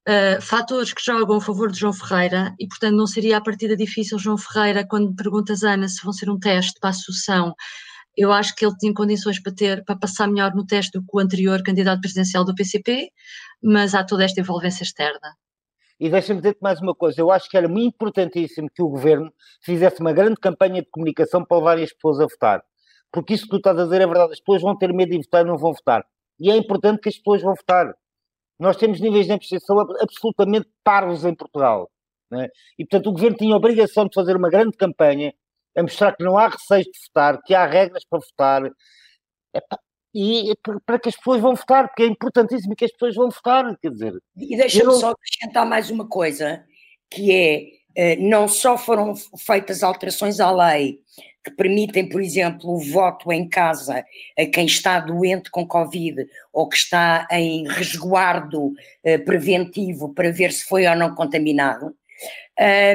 uh, 0.07 0.41
fatores 0.41 0.93
que 0.93 1.03
jogam 1.03 1.37
a 1.37 1.41
favor 1.41 1.71
de 1.71 1.79
João 1.79 1.93
Ferreira, 1.93 2.53
e 2.59 2.67
portanto 2.67 2.95
não 2.95 3.07
seria 3.07 3.37
a 3.37 3.41
partida 3.41 3.77
difícil 3.77 4.19
João 4.19 4.37
Ferreira, 4.37 4.85
quando 4.85 5.15
perguntas, 5.15 5.63
Ana, 5.63 5.87
se 5.87 6.03
vão 6.03 6.11
ser 6.11 6.29
um 6.29 6.37
teste 6.37 6.77
para 6.79 6.89
a 6.89 6.93
sucessão, 6.93 7.53
eu 8.17 8.31
acho 8.31 8.55
que 8.55 8.65
ele 8.65 8.75
tinha 8.77 8.93
condições 8.93 9.41
para 9.41 9.53
ter, 9.53 9.83
para 9.83 9.97
passar 9.97 10.27
melhor 10.27 10.53
no 10.53 10.65
teste 10.65 10.91
do 10.97 11.01
que 11.01 11.09
o 11.13 11.19
anterior 11.19 11.61
candidato 11.63 12.01
presidencial 12.01 12.45
do 12.45 12.55
PCP, 12.55 13.09
mas 13.61 13.93
há 13.93 14.03
toda 14.03 14.23
esta 14.23 14.39
envolvência 14.39 14.83
externa. 14.83 15.35
E 15.99 16.09
deixa-me 16.09 16.41
dizer-te 16.41 16.61
mais 16.61 16.79
uma 16.81 16.93
coisa: 16.93 17.19
eu 17.21 17.31
acho 17.31 17.49
que 17.49 17.57
era 17.57 17.67
muito 17.67 17.95
importantíssimo 17.95 18.69
que 18.69 18.81
o 18.81 18.89
governo 18.89 19.31
fizesse 19.61 20.01
uma 20.01 20.13
grande 20.13 20.35
campanha 20.37 20.81
de 20.81 20.89
comunicação 20.89 21.43
para 21.43 21.57
levar 21.57 21.77
as 21.79 21.93
pessoas 21.93 22.19
a 22.19 22.25
votar. 22.25 22.63
Porque 23.11 23.33
isso 23.33 23.45
que 23.45 23.51
tu 23.51 23.57
estás 23.57 23.79
a 23.79 23.83
dizer 23.83 24.01
é 24.01 24.07
verdade, 24.07 24.33
as 24.33 24.39
pessoas 24.39 24.61
vão 24.61 24.77
ter 24.77 24.93
medo 24.93 25.11
de 25.11 25.17
votar 25.19 25.45
e 25.45 25.47
não 25.47 25.57
vão 25.57 25.73
votar. 25.73 26.05
E 26.39 26.51
é 26.51 26.57
importante 26.57 26.99
que 26.99 27.09
as 27.09 27.17
pessoas 27.17 27.41
vão 27.41 27.55
votar. 27.55 27.95
Nós 28.59 28.77
temos 28.77 28.99
níveis 28.99 29.25
de 29.25 29.33
abstenção 29.33 29.79
absolutamente 29.79 30.67
parvos 30.83 31.23
em 31.25 31.33
Portugal. 31.33 31.89
Né? 32.29 32.49
E, 32.77 32.85
portanto, 32.85 33.07
o 33.07 33.13
governo 33.13 33.37
tinha 33.37 33.53
a 33.53 33.57
obrigação 33.57 34.05
de 34.05 34.13
fazer 34.13 34.35
uma 34.35 34.49
grande 34.49 34.75
campanha 34.77 35.33
a 35.77 35.81
mostrar 35.81 36.15
que 36.15 36.23
não 36.23 36.37
há 36.37 36.47
receios 36.47 36.85
de 36.85 36.99
votar, 37.07 37.41
que 37.43 37.53
há 37.53 37.65
regras 37.65 38.03
para 38.05 38.19
votar 38.19 38.71
e 40.17 40.55
para 40.85 40.97
que 40.97 41.09
as 41.09 41.15
pessoas 41.17 41.41
vão 41.41 41.55
votar, 41.55 41.89
porque 41.89 42.03
é 42.03 42.05
importantíssimo 42.05 42.73
que 42.73 42.85
as 42.85 42.91
pessoas 42.93 43.15
vão 43.15 43.29
votar, 43.29 43.77
quer 43.81 43.91
dizer. 43.91 44.13
E 44.37 44.55
deixa-me 44.55 44.93
só 44.93 45.09
acrescentar 45.09 45.65
mais 45.65 45.89
uma 45.89 46.07
coisa, 46.07 46.63
que 47.09 47.33
é, 47.33 47.65
eh, 47.93 48.15
não 48.15 48.47
só 48.47 48.77
foram 48.77 49.13
feitas 49.37 49.83
alterações 49.83 50.39
à 50.39 50.49
lei 50.49 51.01
que 51.43 51.51
permitem, 51.51 52.07
por 52.07 52.21
exemplo, 52.21 52.71
o 52.71 52.79
voto 52.79 53.29
em 53.29 53.47
casa 53.47 54.05
a 54.39 54.45
quem 54.45 54.65
está 54.65 55.01
doente 55.01 55.51
com 55.51 55.67
Covid 55.67 56.25
ou 56.53 56.69
que 56.69 56.77
está 56.77 57.27
em 57.29 57.67
resguardo 57.67 58.71
eh, 59.03 59.17
preventivo 59.17 60.13
para 60.13 60.31
ver 60.31 60.53
se 60.53 60.63
foi 60.63 60.87
ou 60.87 60.95
não 60.95 61.13
contaminado, 61.13 61.93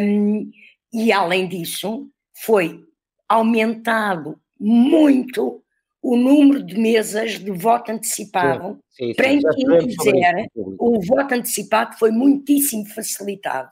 um, 0.03 0.51
e 0.91 1.13
além 1.13 1.47
disso, 1.47 2.09
foi 2.33 2.83
aumentado 3.29 4.41
muito 4.59 5.63
o 6.03 6.17
número 6.17 6.63
de 6.63 6.79
mesas 6.79 7.39
de 7.39 7.51
voto 7.51 7.93
antecipado. 7.93 8.81
Sim, 8.91 9.09
sim, 9.09 9.15
Para 9.15 9.29
quem 9.29 9.89
quiser, 9.89 10.47
o 10.55 11.01
voto 11.05 11.35
antecipado 11.35 11.99
foi 11.99 12.11
muitíssimo 12.11 12.87
facilitado. 12.87 13.71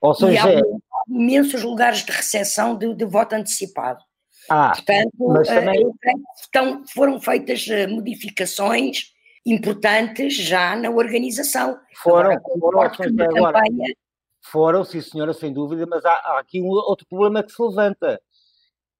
Ou 0.00 0.14
seja, 0.14 0.32
e 0.32 0.38
há 0.38 0.58
é- 0.58 0.62
imensos 1.08 1.62
lugares 1.62 2.04
de 2.04 2.12
recepção 2.12 2.76
de, 2.76 2.94
de 2.94 3.04
voto 3.04 3.34
antecipado. 3.34 4.02
Ah, 4.48 4.72
Portanto, 4.74 5.36
eh, 5.36 5.54
também... 5.54 5.92
então, 6.48 6.82
foram 6.94 7.20
feitas 7.20 7.66
eh, 7.68 7.86
modificações 7.86 9.12
importantes 9.44 10.34
já 10.34 10.74
na 10.76 10.90
organização. 10.90 11.78
Foram, 12.02 12.32
agora, 12.32 12.94
foram, 12.94 13.24
agora, 13.24 13.60
campanha... 13.60 13.94
foram, 14.50 14.84
sim 14.84 15.00
senhora, 15.00 15.34
sem 15.34 15.52
dúvida, 15.52 15.86
mas 15.86 16.04
há, 16.04 16.12
há 16.12 16.40
aqui 16.40 16.60
um 16.60 16.68
outro 16.68 17.06
problema 17.06 17.42
que 17.42 17.52
se 17.52 17.62
levanta. 17.62 18.20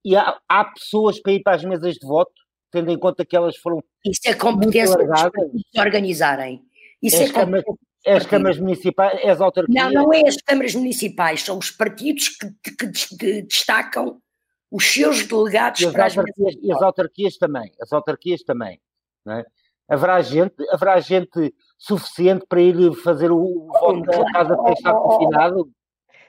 E 0.05 0.15
há, 0.15 0.39
há 0.49 0.65
pessoas 0.67 1.21
para 1.21 1.33
ir 1.33 1.43
para 1.43 1.57
as 1.57 1.65
mesas 1.65 1.95
de 1.95 2.07
voto 2.07 2.33
tendo 2.71 2.91
em 2.91 2.99
conta 2.99 3.25
que 3.25 3.37
elas 3.37 3.57
foram. 3.57 3.83
Isso 4.05 4.21
é 4.27 4.35
competência 4.35 4.97
de 4.97 5.81
organizarem. 5.81 6.63
Isso 7.03 7.23
as 7.23 7.31
é 7.31 7.33
câmaras, 7.33 7.65
as 8.07 8.27
câmaras 8.27 8.59
municipais, 8.59 9.25
as 9.25 9.41
autarquias. 9.41 9.85
Não, 9.85 9.91
não 9.91 10.13
é 10.13 10.27
as 10.27 10.37
câmaras 10.37 10.75
municipais, 10.75 11.43
são 11.43 11.59
os 11.59 11.71
partidos 11.71 12.29
que, 12.29 12.77
que 12.77 13.43
destacam 13.43 14.21
os 14.71 14.85
seus 14.85 15.27
delegados 15.27 15.81
e 15.81 15.87
as, 15.87 15.97
autarquias, 15.97 16.55
e 16.63 16.73
as 16.73 16.83
autarquias 16.83 17.37
também, 17.37 17.73
as 17.81 17.93
autarquias 17.93 18.43
também. 18.43 18.81
Não 19.25 19.35
é? 19.35 19.45
haverá, 19.91 20.23
gente, 20.23 20.55
haverá 20.71 21.01
gente 21.01 21.53
suficiente 21.77 22.47
para 22.49 22.63
ir 22.63 22.95
fazer 22.95 23.31
o, 23.33 23.67
voto 23.67 24.03
da 24.03 24.33
casa 24.33 24.57
que 24.57 24.73
está 24.73 24.95
confinado? 24.95 25.69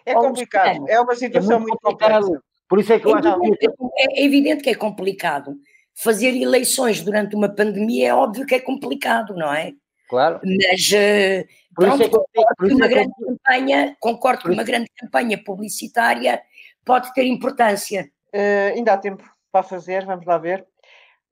É 0.04 0.14
complicado, 0.16 0.90
é 0.90 1.00
uma 1.00 1.16
situação 1.16 1.58
é 1.58 1.60
muito, 1.60 1.70
muito 1.70 1.82
complicada. 1.82 2.44
Por 2.68 2.80
isso 2.80 2.94
é 2.94 3.00
que 3.00 3.06
eu 3.06 3.18
então, 3.18 3.40
acho 3.40 3.52
que... 3.58 3.68
É 4.00 4.26
evidente 4.26 4.64
que 4.64 4.70
é 4.72 4.76
complicado, 4.76 5.56
fazer 5.96 6.36
eleições 6.36 7.02
durante 7.02 7.36
uma 7.36 7.50
pandemia 7.50 8.10
é 8.10 8.14
óbvio 8.14 8.46
que 8.46 8.56
é 8.56 8.60
complicado, 8.60 9.36
não 9.36 9.54
é? 9.54 9.74
Claro. 10.10 10.42
Mas 10.44 10.90
uh, 10.92 11.48
pronto, 11.74 12.04
é 12.04 12.10
que, 12.10 12.12
concordo, 12.12 12.56
que 12.68 12.74
uma 12.74 12.86
é 12.86 12.90
grande 12.90 13.14
campanha, 13.26 13.98
concordo 14.00 14.44
que 14.44 14.50
uma 14.50 14.64
grande 14.64 14.90
campanha 14.98 15.42
publicitária 15.42 16.42
pode 16.84 17.14
ter 17.14 17.26
importância. 17.26 18.12
Uh, 18.34 18.76
ainda 18.76 18.94
há 18.94 18.98
tempo 18.98 19.24
para 19.52 19.64
fazer, 19.64 20.06
vamos 20.06 20.26
lá 20.26 20.38
ver. 20.38 20.66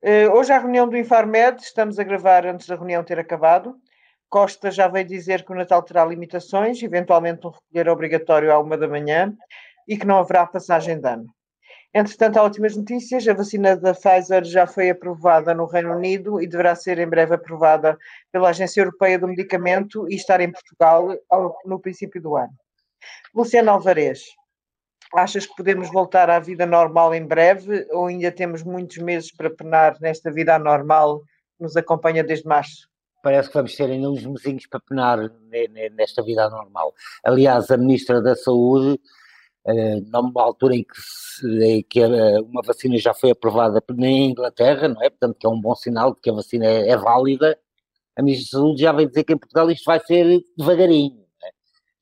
Uh, 0.02 0.32
hoje, 0.34 0.50
a 0.52 0.58
reunião 0.58 0.88
do 0.88 0.96
Infarmed, 0.96 1.60
estamos 1.62 1.98
a 1.98 2.04
gravar 2.04 2.46
antes 2.46 2.66
da 2.66 2.74
reunião 2.74 3.04
ter 3.04 3.18
acabado. 3.18 3.76
Costa 4.30 4.70
já 4.70 4.88
veio 4.88 5.04
dizer 5.04 5.44
que 5.44 5.52
o 5.52 5.56
Natal 5.56 5.82
terá 5.82 6.04
limitações, 6.04 6.82
eventualmente 6.82 7.46
um 7.46 7.50
recolher 7.50 7.90
obrigatório 7.90 8.52
à 8.52 8.58
uma 8.58 8.78
da 8.78 8.88
manhã 8.88 9.34
e 9.86 9.98
que 9.98 10.06
não 10.06 10.18
haverá 10.18 10.46
passagem 10.46 10.98
de 10.98 11.08
ano. 11.08 11.26
Entretanto, 11.92 12.36
há 12.36 12.44
ótimas 12.44 12.76
notícias. 12.76 13.26
A 13.26 13.34
vacina 13.34 13.76
da 13.76 13.92
Pfizer 13.92 14.44
já 14.44 14.66
foi 14.66 14.90
aprovada 14.90 15.52
no 15.52 15.66
Reino 15.66 15.92
Unido 15.92 16.40
e 16.40 16.46
deverá 16.46 16.74
ser 16.76 16.98
em 16.98 17.08
breve 17.08 17.34
aprovada 17.34 17.98
pela 18.30 18.50
Agência 18.50 18.80
Europeia 18.80 19.18
do 19.18 19.26
Medicamento 19.26 20.08
e 20.08 20.14
estar 20.14 20.40
em 20.40 20.52
Portugal 20.52 21.08
no 21.64 21.80
princípio 21.80 22.22
do 22.22 22.36
ano. 22.36 22.52
Luciano 23.34 23.72
Alvarez, 23.72 24.20
achas 25.14 25.46
que 25.46 25.56
podemos 25.56 25.90
voltar 25.90 26.30
à 26.30 26.38
vida 26.38 26.64
normal 26.64 27.12
em 27.12 27.26
breve 27.26 27.84
ou 27.90 28.06
ainda 28.06 28.30
temos 28.30 28.62
muitos 28.62 28.98
meses 28.98 29.34
para 29.34 29.50
penar 29.50 29.96
nesta 30.00 30.30
vida 30.30 30.54
anormal 30.54 31.20
que 31.56 31.64
nos 31.64 31.76
acompanha 31.76 32.22
desde 32.22 32.46
março? 32.46 32.88
Parece 33.22 33.48
que 33.48 33.54
vamos 33.54 33.74
ter 33.74 33.90
ainda 33.90 34.10
uns 34.10 34.24
mesinhos 34.24 34.66
para 34.66 34.80
penar 34.80 35.18
nesta 35.92 36.22
vida 36.22 36.44
anormal. 36.44 36.94
Aliás, 37.24 37.70
a 37.70 37.76
Ministra 37.76 38.22
da 38.22 38.34
Saúde 38.34 38.98
numa 40.10 40.42
altura 40.42 40.74
em 40.74 40.84
que, 40.84 40.94
se, 40.96 41.82
que 41.84 42.00
uma 42.04 42.62
vacina 42.62 42.96
já 42.98 43.12
foi 43.14 43.30
aprovada 43.30 43.82
na 43.90 44.08
Inglaterra, 44.08 44.88
não 44.88 45.02
é? 45.02 45.10
Portanto, 45.10 45.36
que 45.38 45.46
é 45.46 45.50
um 45.50 45.60
bom 45.60 45.74
sinal 45.74 46.14
de 46.14 46.20
que 46.20 46.30
a 46.30 46.32
vacina 46.32 46.66
é, 46.66 46.88
é 46.90 46.96
válida. 46.96 47.58
A 48.16 48.22
Ministra 48.22 48.58
da 48.58 48.64
Saúde 48.64 48.82
já 48.82 48.92
vai 48.92 49.06
dizer 49.06 49.24
que 49.24 49.32
em 49.32 49.38
Portugal 49.38 49.70
isto 49.70 49.84
vai 49.84 50.00
ser 50.00 50.42
devagarinho. 50.56 51.24
É? 51.44 51.50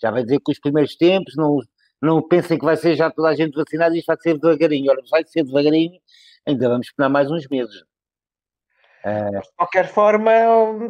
Já 0.00 0.10
vai 0.10 0.22
dizer 0.22 0.40
que 0.40 0.52
os 0.52 0.58
primeiros 0.58 0.96
tempos 0.96 1.34
não, 1.36 1.58
não 2.00 2.22
pensem 2.22 2.58
que 2.58 2.64
vai 2.64 2.76
ser 2.76 2.96
já 2.96 3.10
toda 3.10 3.28
a 3.28 3.34
gente 3.34 3.54
vacinada, 3.54 3.96
isto 3.96 4.06
vai 4.06 4.16
ser 4.20 4.38
devagarinho. 4.38 4.90
Ora, 4.90 5.02
vai 5.10 5.24
ser 5.24 5.44
devagarinho, 5.44 5.98
ainda 6.46 6.68
vamos 6.68 6.86
esperar 6.86 7.08
mais 7.08 7.30
uns 7.30 7.46
meses. 7.48 7.84
Uh... 9.04 9.40
De 9.40 9.48
qualquer 9.56 9.88
forma, 9.88 10.32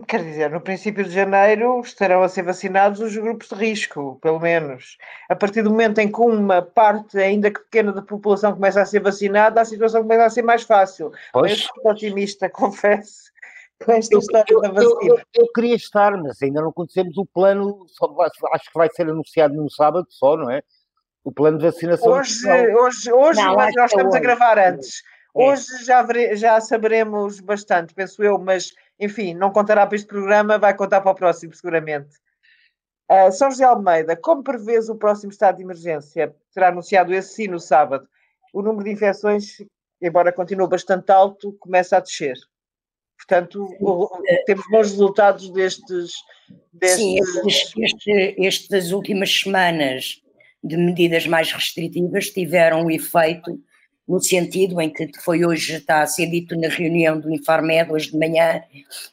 quer 0.06 0.22
dizer, 0.22 0.50
no 0.50 0.60
princípio 0.60 1.04
de 1.04 1.10
janeiro 1.10 1.80
estarão 1.80 2.22
a 2.22 2.28
ser 2.28 2.42
vacinados 2.42 3.00
os 3.00 3.14
grupos 3.16 3.48
de 3.48 3.54
risco, 3.54 4.18
pelo 4.22 4.40
menos. 4.40 4.96
A 5.28 5.36
partir 5.36 5.62
do 5.62 5.70
momento 5.70 5.98
em 5.98 6.10
que 6.10 6.20
uma 6.20 6.62
parte, 6.62 7.18
ainda 7.18 7.50
que 7.50 7.60
pequena, 7.60 7.92
da 7.92 8.02
população 8.02 8.54
começa 8.54 8.80
a 8.80 8.86
ser 8.86 9.00
vacinada, 9.00 9.60
a 9.60 9.64
situação 9.64 10.02
começa 10.02 10.24
a 10.24 10.30
ser 10.30 10.42
mais 10.42 10.62
fácil. 10.62 11.12
Pois. 11.32 11.52
Eu 11.52 11.56
sou 11.58 11.90
otimista, 11.92 12.48
confesso, 12.50 13.30
com 13.84 13.92
esta 13.92 14.14
eu, 14.14 14.20
história 14.20 14.44
eu, 14.50 14.60
da 14.62 14.70
vacina. 14.70 15.14
Eu, 15.14 15.20
eu, 15.34 15.52
queria 15.52 15.76
estar, 15.76 16.16
mas 16.16 16.42
ainda 16.42 16.62
não 16.62 16.72
conhecemos 16.72 17.16
o 17.18 17.26
plano, 17.26 17.84
só, 17.88 18.14
acho 18.52 18.70
que 18.70 18.78
vai 18.78 18.88
ser 18.90 19.08
anunciado 19.08 19.54
no 19.54 19.70
sábado 19.70 20.06
só, 20.08 20.36
não 20.36 20.50
é? 20.50 20.62
O 21.22 21.30
plano 21.30 21.58
de 21.58 21.66
vacinação. 21.66 22.10
Hoje, 22.10 22.48
hoje, 22.48 23.12
hoje 23.12 23.42
não, 23.42 23.54
mas 23.54 23.74
nós 23.76 23.90
estamos 23.90 24.14
a 24.14 24.18
gravar 24.18 24.58
antes. 24.58 25.02
Hoje 25.40 25.84
já, 25.84 26.04
já 26.34 26.60
saberemos 26.60 27.38
bastante, 27.38 27.94
penso 27.94 28.22
eu, 28.24 28.38
mas 28.38 28.74
enfim, 28.98 29.34
não 29.34 29.52
contará 29.52 29.86
para 29.86 29.94
este 29.94 30.08
programa, 30.08 30.58
vai 30.58 30.74
contar 30.74 31.00
para 31.00 31.12
o 31.12 31.14
próximo, 31.14 31.54
seguramente. 31.54 32.16
Uh, 33.08 33.30
São 33.30 33.48
José 33.48 33.64
Almeida, 33.64 34.16
como 34.16 34.42
prevês 34.42 34.88
o 34.88 34.96
próximo 34.96 35.30
estado 35.30 35.58
de 35.58 35.62
emergência? 35.62 36.34
Será 36.50 36.68
anunciado 36.68 37.14
esse 37.14 37.34
sim 37.34 37.46
no 37.46 37.60
sábado. 37.60 38.06
O 38.52 38.62
número 38.62 38.84
de 38.84 38.90
infecções, 38.90 39.62
embora 40.02 40.32
continue 40.32 40.68
bastante 40.68 41.12
alto, 41.12 41.52
começa 41.60 41.96
a 41.96 42.00
descer. 42.00 42.34
Portanto, 43.16 43.68
temos 44.44 44.64
bons 44.68 44.90
resultados 44.90 45.50
destes. 45.50 46.12
destes... 46.72 47.70
Sim, 47.70 47.84
este, 47.84 48.36
estas 48.44 48.90
últimas 48.90 49.30
semanas 49.32 50.20
de 50.64 50.76
medidas 50.76 51.26
mais 51.28 51.52
restritivas 51.52 52.30
tiveram 52.30 52.84
o 52.84 52.90
efeito 52.90 53.58
no 54.08 54.20
sentido 54.20 54.80
em 54.80 54.90
que 54.90 55.10
foi 55.22 55.44
hoje, 55.44 55.74
está 55.76 56.02
a 56.02 56.06
ser 56.06 56.26
dito 56.26 56.56
na 56.56 56.68
reunião 56.68 57.20
do 57.20 57.30
Infarmed, 57.30 57.92
hoje 57.92 58.10
de 58.10 58.18
manhã, 58.18 58.62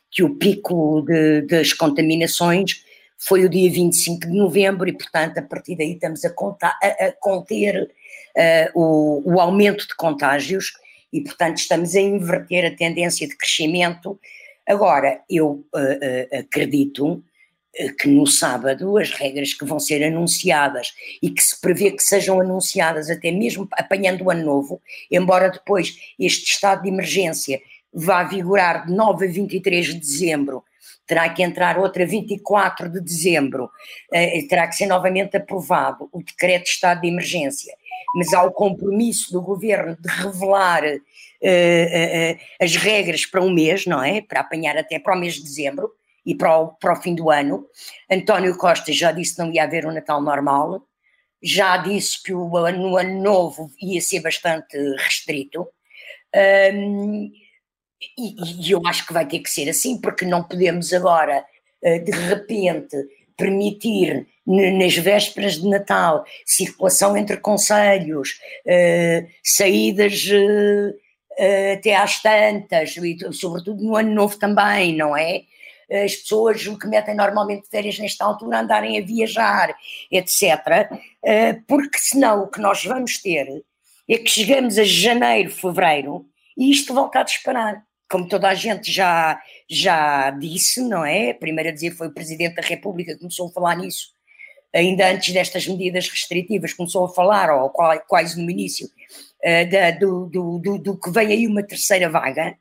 que 0.10 0.24
o 0.24 0.36
pico 0.36 1.02
de, 1.02 1.42
das 1.42 1.74
contaminações 1.74 2.84
foi 3.18 3.44
o 3.44 3.50
dia 3.50 3.70
25 3.70 4.28
de 4.28 4.34
novembro 4.38 4.88
e, 4.88 4.94
portanto, 4.94 5.38
a 5.38 5.42
partir 5.42 5.76
daí 5.76 5.94
estamos 5.94 6.24
a, 6.24 6.30
contar, 6.30 6.78
a, 6.82 7.06
a 7.06 7.12
conter 7.20 7.84
uh, 7.84 8.80
o, 8.80 9.34
o, 9.34 9.40
aumento 9.42 9.88
de 9.88 9.96
contágios 9.96 10.72
e, 11.12 11.22
portanto, 11.22 11.58
estamos 11.58 11.96
a 11.96 12.00
inverter 12.00 12.66
a 12.66 12.76
tendência 12.76 13.28
de 13.28 13.36
crescimento. 13.36 14.20
Agora, 14.66 15.22
eu 15.30 15.66
uh, 15.74 15.78
uh, 15.78 16.40
acredito 16.40 17.22
que 18.00 18.08
no 18.08 18.26
sábado 18.26 18.98
as 18.98 19.12
regras 19.12 19.54
que 19.54 19.66
vão 19.66 19.80
ser 19.80 20.04
anunciadas 20.04 20.94
e 21.22 21.30
que 21.30 21.44
se 21.44 21.60
prevê 21.60 21.92
que 21.92 22.04
sejam 22.04 22.40
anunciadas 22.40 23.10
até 23.10 23.32
mesmo 23.32 23.68
apanhando 23.74 24.24
o 24.24 24.32
ano 24.32 24.46
novo, 24.46 24.82
embora 25.12 25.50
depois 25.50 25.96
este 26.18 26.52
estado 26.52 26.84
de 26.84 26.90
emergência 26.90 27.62
vá 27.94 28.24
vigorar 28.24 28.86
de 28.86 28.94
9 28.94 29.28
a 29.28 29.32
23 29.32 29.88
de 29.88 30.00
dezembro 30.00 30.64
terá 31.08 31.30
que 31.30 31.44
entrar 31.44 31.78
outra 31.78 32.06
24 32.06 32.90
de 32.90 33.00
dezembro, 33.00 33.66
uh, 33.66 34.48
terá 34.48 34.68
que 34.68 34.76
ser 34.76 34.88
novamente 34.88 35.38
aprovado 35.38 36.10
o 36.12 36.24
decreto 36.24 36.64
de 36.64 36.70
estado 36.70 37.02
de 37.02 37.08
emergência, 37.08 37.76
mas 38.16 38.34
há 38.34 38.44
o 38.44 38.52
compromisso 38.52 39.32
do 39.32 39.42
governo 39.42 39.96
de 40.00 40.10
revelar 40.10 40.84
uh, 40.84 42.40
as 42.60 42.76
regras 42.76 43.26
para 43.26 43.42
um 43.42 43.54
mês, 43.54 43.86
não 43.86 44.04
é? 44.04 44.22
Para 44.22 44.40
apanhar 44.40 44.78
até 44.78 44.98
para 44.98 45.16
o 45.16 45.20
mês 45.20 45.36
de 45.36 45.44
dezembro 45.44 45.92
e 46.26 46.36
para 46.36 46.58
o, 46.58 46.68
para 46.70 46.94
o 46.94 47.02
fim 47.02 47.14
do 47.14 47.30
ano. 47.30 47.68
António 48.10 48.58
Costa 48.58 48.92
já 48.92 49.12
disse 49.12 49.36
que 49.36 49.42
não 49.42 49.52
ia 49.52 49.64
haver 49.64 49.86
um 49.86 49.92
Natal 49.92 50.22
normal, 50.22 50.82
já 51.42 51.78
disse 51.78 52.22
que 52.24 52.34
o 52.34 52.58
ano, 52.58 52.90
no 52.90 52.98
ano 52.98 53.22
novo 53.22 53.70
ia 53.80 54.02
ser 54.02 54.22
bastante 54.22 54.78
restrito. 54.98 55.68
Um, 56.74 57.32
e, 58.18 58.68
e, 58.68 58.72
eu 58.72 58.82
acho 58.86 59.06
que 59.06 59.14
vai 59.14 59.26
ter 59.28 59.40
que 59.40 59.50
ser 59.50 59.70
assim, 59.70 60.00
porque 60.00 60.26
não 60.26 60.44
podemos 60.44 60.92
agora, 60.94 61.46
eh, 61.82 62.00
de 62.00 62.12
repente, 62.12 62.96
permitir 63.38 64.28
nas 64.46 64.96
vésperas 64.98 65.56
de 65.56 65.68
Natal 65.68 66.24
circulação 66.46 67.18
entre 67.18 67.38
conselhos, 67.38 68.40
eh, 68.66 69.28
saídas 69.44 70.28
eh, 71.38 71.74
até 71.74 71.96
às 71.96 72.22
tantas, 72.22 72.96
e 72.98 73.18
sobretudo 73.34 73.84
no 73.84 73.96
ano 73.96 74.14
novo 74.14 74.38
também, 74.38 74.96
não 74.96 75.18
é? 75.18 75.44
As 75.92 76.16
pessoas 76.16 76.66
que 76.66 76.88
metem 76.88 77.16
normalmente 77.16 77.70
férias 77.70 78.00
nesta 78.00 78.26
altura 78.26 78.60
andarem 78.60 78.98
a 78.98 79.06
viajar, 79.06 79.76
etc. 80.12 80.90
Porque 81.68 81.98
senão 82.00 82.44
o 82.44 82.48
que 82.48 82.60
nós 82.60 82.84
vamos 82.84 83.22
ter 83.22 83.64
é 84.10 84.18
que 84.18 84.30
chegamos 84.30 84.78
a 84.78 84.84
janeiro, 84.84 85.52
fevereiro 85.52 86.26
e 86.58 86.72
isto 86.72 86.94
volta 86.94 87.20
a 87.20 87.24
disparar 87.24 87.84
como 88.10 88.28
toda 88.28 88.48
a 88.48 88.54
gente 88.54 88.92
já, 88.92 89.42
já 89.70 90.30
disse, 90.32 90.82
não 90.82 91.04
é? 91.04 91.34
Primeiro 91.34 91.70
a 91.70 91.74
dizer 91.74 91.92
foi 91.92 92.08
o 92.08 92.14
Presidente 92.14 92.56
da 92.56 92.62
República 92.62 93.14
que 93.14 93.20
começou 93.20 93.48
a 93.48 93.52
falar 93.52 93.76
nisso, 93.76 94.14
ainda 94.74 95.10
antes 95.10 95.34
destas 95.34 95.68
medidas 95.68 96.08
restritivas, 96.10 96.74
começou 96.74 97.06
a 97.06 97.14
falar, 97.14 97.50
ou 97.50 97.70
quase 97.70 98.42
no 98.42 98.50
início, 98.50 98.88
uh, 98.88 99.70
da, 99.70 99.92
do, 99.92 100.28
do, 100.28 100.60
do, 100.60 100.78
do, 100.78 101.00
que 101.00 101.10
vem 101.12 101.28
aí 101.28 101.48
uma 101.48 101.64
terceira 101.64 102.10
vaga, 102.10 102.56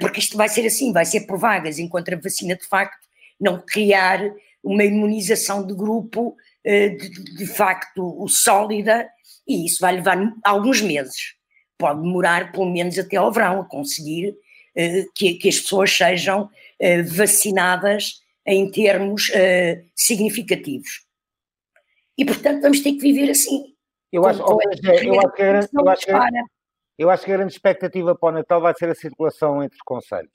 porque 0.00 0.20
isto 0.20 0.36
vai 0.36 0.48
ser 0.48 0.66
assim, 0.66 0.92
vai 0.92 1.04
ser 1.04 1.20
por 1.22 1.38
vagas, 1.38 1.78
enquanto 1.78 2.12
a 2.12 2.16
vacina 2.16 2.56
de 2.56 2.66
facto 2.66 3.06
não 3.40 3.60
criar 3.60 4.20
uma 4.62 4.84
imunização 4.84 5.66
de 5.66 5.74
grupo 5.74 6.36
uh, 6.64 6.96
de, 6.96 7.36
de 7.36 7.46
facto 7.46 8.26
sólida, 8.28 9.08
e 9.46 9.66
isso 9.66 9.78
vai 9.80 9.94
levar 9.94 10.18
alguns 10.44 10.80
meses 10.80 11.34
pode 11.78 12.00
demorar 12.00 12.52
pelo 12.52 12.70
menos 12.70 12.96
até 12.96 13.16
ao 13.16 13.32
verão 13.32 13.60
a 13.60 13.64
conseguir 13.64 14.30
uh, 14.30 15.12
que, 15.14 15.34
que, 15.34 15.48
as 15.48 15.58
pessoas 15.60 15.90
sejam 15.90 16.48
vacinadas 17.06 18.20
em 18.44 18.68
termos 18.68 19.30
significativos. 19.94 21.06
E, 22.18 22.24
portanto, 22.24 22.62
vamos 22.62 22.80
ter 22.80 22.92
que 22.92 22.98
viver 22.98 23.30
assim. 23.30 23.72
Eu 24.12 24.26
acho, 24.26 24.42
com, 24.42 24.58
seja, 24.60 25.04
eu, 25.04 25.20
acho 25.20 25.32
que 25.34 25.42
a, 25.42 25.68
eu, 25.72 25.88
acho 25.88 26.06
que, 26.06 26.12
eu 27.02 27.10
acho 27.10 27.24
que 27.24 27.32
a 27.32 27.36
grande 27.36 27.52
expectativa 27.52 28.14
para 28.14 28.28
o 28.28 28.32
Natal 28.32 28.60
vai 28.60 28.74
ser 28.74 28.88
a 28.88 28.94
circulação 28.94 29.62
entre 29.62 29.78
conselhos. 29.84 30.32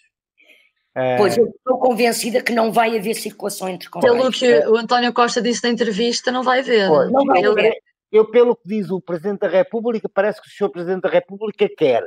Pois, 1.17 1.37
eu 1.37 1.45
estou 1.45 1.77
convencida 1.77 2.41
que 2.41 2.51
não 2.51 2.71
vai 2.71 2.97
haver 2.97 3.13
circulação 3.13 3.69
entre 3.69 3.87
conselhos. 3.87 4.17
Pelo 4.17 4.31
que 4.31 4.67
o 4.67 4.75
António 4.75 5.13
Costa 5.13 5.39
disse 5.39 5.63
na 5.63 5.69
entrevista, 5.69 6.31
não 6.31 6.41
vai 6.41 6.59
haver. 6.59 6.87
Pois, 6.87 7.11
não 7.11 7.23
vai 7.23 7.43
haver. 7.43 7.77
Eu, 8.11 8.31
pelo 8.31 8.55
que 8.55 8.67
diz 8.67 8.89
o 8.89 8.99
Presidente 8.99 9.41
da 9.41 9.47
República, 9.47 10.09
parece 10.09 10.41
que 10.41 10.47
o 10.47 10.51
Sr. 10.51 10.71
Presidente 10.71 11.01
da 11.01 11.09
República 11.09 11.69
quer, 11.77 12.03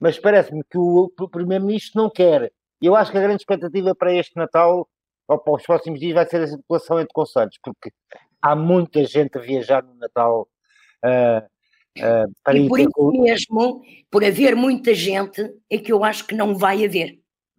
mas 0.00 0.18
parece-me 0.18 0.62
que 0.64 0.78
o 0.78 1.10
Primeiro-Ministro 1.30 2.00
não 2.00 2.08
quer. 2.08 2.50
Eu 2.80 2.96
acho 2.96 3.12
que 3.12 3.18
a 3.18 3.22
grande 3.22 3.42
expectativa 3.42 3.94
para 3.94 4.14
este 4.14 4.34
Natal, 4.36 4.88
ou 5.28 5.38
para 5.38 5.54
os 5.54 5.62
próximos 5.62 6.00
dias, 6.00 6.14
vai 6.14 6.26
ser 6.26 6.42
a 6.42 6.46
circulação 6.46 7.00
entre 7.00 7.12
conselhos, 7.12 7.58
porque 7.62 7.92
há 8.40 8.56
muita 8.56 9.04
gente 9.04 9.36
a 9.36 9.40
viajar 9.40 9.82
no 9.82 9.94
Natal. 9.94 10.48
Uh, 11.04 11.51
uh, 11.98 12.32
para 12.44 12.58
e 12.58 12.68
por 12.68 12.80
isso 12.80 12.90
com... 12.90 13.22
mesmo, 13.22 13.82
por 14.10 14.24
haver 14.24 14.54
muita 14.56 14.94
gente, 14.94 15.54
é 15.70 15.78
que 15.78 15.92
eu 15.92 16.04
acho 16.04 16.26
que 16.26 16.34
não 16.34 16.56
vai 16.56 16.84
haver. 16.84 17.18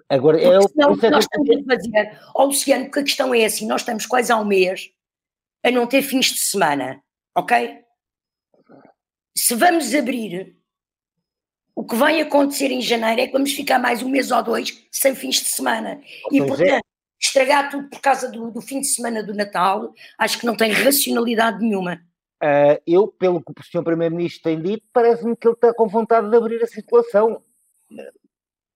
Agora, 0.10 0.38
Porque 0.38 0.56
eu, 0.56 0.62
senão, 0.70 0.98
é 1.02 1.10
nós 1.10 1.26
estamos 1.26 1.50
a 1.50 1.76
fazer, 1.76 2.20
oh, 2.36 2.46
Luciano, 2.46 2.86
porque 2.86 3.00
a 3.00 3.04
questão 3.04 3.34
é 3.34 3.46
assim, 3.46 3.66
nós 3.66 3.82
estamos 3.82 4.06
quase 4.06 4.32
há 4.32 4.38
um 4.38 4.46
mês 4.46 4.90
a 5.64 5.72
não 5.72 5.88
ter 5.88 6.02
fins 6.02 6.28
de 6.28 6.40
semana 6.40 7.02
ok? 7.36 7.80
Se 9.36 9.56
vamos 9.56 9.94
abrir, 9.94 10.56
o 11.76 11.84
que 11.84 11.96
vai 11.96 12.22
acontecer 12.22 12.72
em 12.72 12.82
janeiro 12.82 13.22
é 13.22 13.28
que 13.28 13.34
vamos 13.34 13.54
ficar 13.54 13.80
mais 13.80 14.04
um 14.04 14.10
mês 14.10 14.32
ou 14.32 14.44
dois 14.44 14.86
sem 14.92 15.16
fins 15.16 15.38
de 15.38 15.48
semana. 15.48 16.00
E, 16.32 16.38
pois 16.38 16.44
é. 16.44 16.48
portanto, 16.48 16.72
é. 16.72 16.82
estragar 17.20 17.72
tudo 17.72 17.90
por 17.90 18.00
causa 18.00 18.30
do, 18.30 18.52
do, 18.52 18.62
fim 18.62 18.80
de 18.80 18.88
semana 18.88 19.24
do 19.24 19.34
Natal, 19.34 19.92
acho 20.18 20.40
que 20.40 20.46
não 20.46 20.56
tem 20.56 20.72
racionalidade 20.72 21.60
nenhuma. 21.60 22.00
Uh, 22.44 22.76
eu, 22.86 23.08
pelo 23.08 23.42
que 23.42 23.52
o 23.52 23.64
Sr. 23.64 23.84
Primeiro-Ministro 23.84 24.44
tem 24.44 24.62
dito, 24.62 24.86
parece-me 24.92 25.36
que 25.36 25.48
ele 25.48 25.56
está 25.56 25.74
com 25.74 25.88
vontade 25.88 26.30
de 26.30 26.36
abrir 26.36 26.62
a 26.62 26.68
situação. 26.68 27.42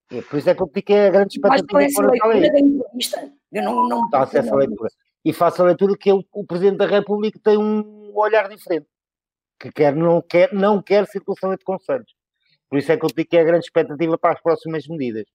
É, 0.10 0.21
por 0.21 0.38
isso 0.38 0.49
é 0.49 0.56
que 0.56 0.62
eu 0.62 0.67
digo 0.73 0.86
que 0.86 0.93
é 0.93 1.08
a 1.08 1.12
grande 1.12 1.34
expectativa 1.36 1.67
Mas 1.73 1.93
para 1.93 2.06
a 2.06 2.27
leitura 2.27 2.51
da 2.53 2.60
entrevista. 2.60 3.34
Eu 3.51 3.63
não, 3.63 3.75
não, 3.75 3.89
não, 3.89 4.10
não, 4.10 4.43
não, 4.43 4.56
leitura. 4.56 4.89
E 5.25 5.34
faço 5.34 5.62
a 5.62 5.65
leitura 5.65 5.97
que 5.97 6.10
ele, 6.10 6.25
o 6.32 6.45
Presidente 6.45 6.77
da 6.77 6.86
República 6.86 7.38
tem 7.43 7.58
um 7.58 7.97
um 8.17 8.19
olhar 8.19 8.49
diferente, 8.49 8.88
que 9.60 9.71
quer, 9.71 9.95
não, 9.95 10.21
quer, 10.21 10.51
não 10.51 10.82
quer 10.82 11.06
circulação 11.06 11.53
entre 11.53 11.63
conselhos. 11.63 12.12
Por 12.69 12.80
isso 12.80 12.91
é 12.91 12.97
que 12.97 13.06
eu 13.06 13.10
digo 13.10 13.30
que 13.30 13.38
é 13.38 13.41
a 13.41 13.45
grande 13.45 13.65
expectativa 13.65 14.17
para 14.17 14.34
as 14.34 14.41
próximas 14.41 14.88
medidas. 14.88 15.25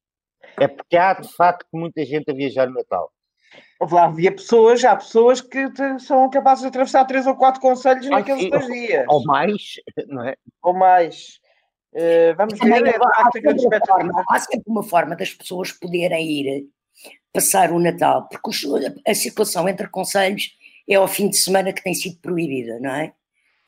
É 0.60 0.66
porque 0.66 0.96
há, 0.96 1.14
de 1.14 1.32
facto, 1.34 1.66
muita 1.72 2.04
gente 2.04 2.30
a 2.30 2.34
viajar 2.34 2.66
no 2.66 2.74
Natal. 2.74 3.10
Lá 3.90 4.04
havia 4.04 4.30
pessoas, 4.30 4.84
há 4.84 4.94
pessoas 4.94 5.40
que 5.40 5.66
são 5.98 6.30
capazes 6.30 6.62
de 6.62 6.68
atravessar 6.68 7.04
três 7.04 7.26
ou 7.26 7.34
quatro 7.34 7.60
conselhos 7.60 8.08
naqueles 8.08 8.48
dois 8.48 8.66
dias. 8.66 9.04
Ou 9.08 9.24
mais, 9.24 9.74
não 10.06 10.24
é? 10.24 10.36
Ou 10.62 10.72
mais. 10.72 11.40
Uh, 11.92 12.34
vamos 12.36 12.58
ver. 12.58 12.86
É, 12.86 12.96
há, 12.96 13.30
sempre 13.32 13.86
forma, 13.86 14.24
há 14.30 14.38
sempre 14.38 14.64
uma 14.66 14.82
forma 14.82 15.16
das 15.16 15.34
pessoas 15.34 15.72
poderem 15.72 16.30
ir 16.30 16.66
passar 17.32 17.72
o 17.72 17.80
Natal, 17.80 18.28
porque 18.28 18.50
a 19.06 19.14
circulação 19.14 19.68
entre 19.68 19.88
conselhos 19.88 20.56
é 20.88 20.94
ao 20.94 21.08
fim 21.08 21.28
de 21.28 21.36
semana 21.36 21.72
que 21.72 21.82
tem 21.82 21.94
sido 21.94 22.18
proibida, 22.20 22.78
não 22.80 22.90
é? 22.90 23.12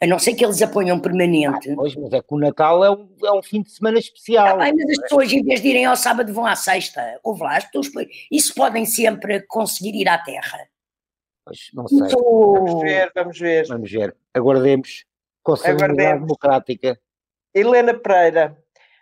A 0.05 0.07
não 0.07 0.19
ser 0.19 0.35
que 0.35 0.45
eles 0.45 0.61
aponham 0.61 1.01
permanente. 1.01 1.71
Ah, 1.71 1.75
pois, 1.77 1.97
mas 1.97 2.13
é 2.13 2.21
que 2.21 2.35
o 2.35 2.39
Natal 2.39 2.85
é 2.85 2.91
um, 2.91 3.09
é 3.25 3.33
um 3.33 3.43
fim 3.43 3.63
de 3.63 3.71
semana 3.71 3.99
especial. 3.99 4.61
Ah, 4.61 4.71
mas 4.71 4.91
as 4.91 4.99
pessoas, 4.99 5.33
em 5.33 5.43
vez 5.43 5.63
de 5.63 5.69
irem 5.69 5.87
ao 5.87 5.97
sábado, 5.97 6.31
vão 6.31 6.45
à 6.45 6.55
sexta. 6.55 7.19
Houve 7.25 7.43
lá, 7.43 7.57
as 7.57 7.65
pessoas, 7.65 8.07
isso 8.31 8.55
podem 8.55 8.85
sempre 8.85 9.41
conseguir 9.47 9.99
ir 9.99 10.07
à 10.07 10.19
terra. 10.19 10.69
Pois, 11.43 11.71
não 11.73 11.89
sei. 11.89 12.01
Então, 12.01 12.21
vamos 12.21 12.83
ver, 12.83 13.13
vamos 13.15 13.39
ver. 13.39 13.67
Vamos 13.67 13.91
ver. 13.91 14.17
Aguardemos. 14.35 15.07
Conselho 15.43 15.97
Democrática. 15.97 17.01
Helena 17.55 17.95
Pereira. 17.95 18.59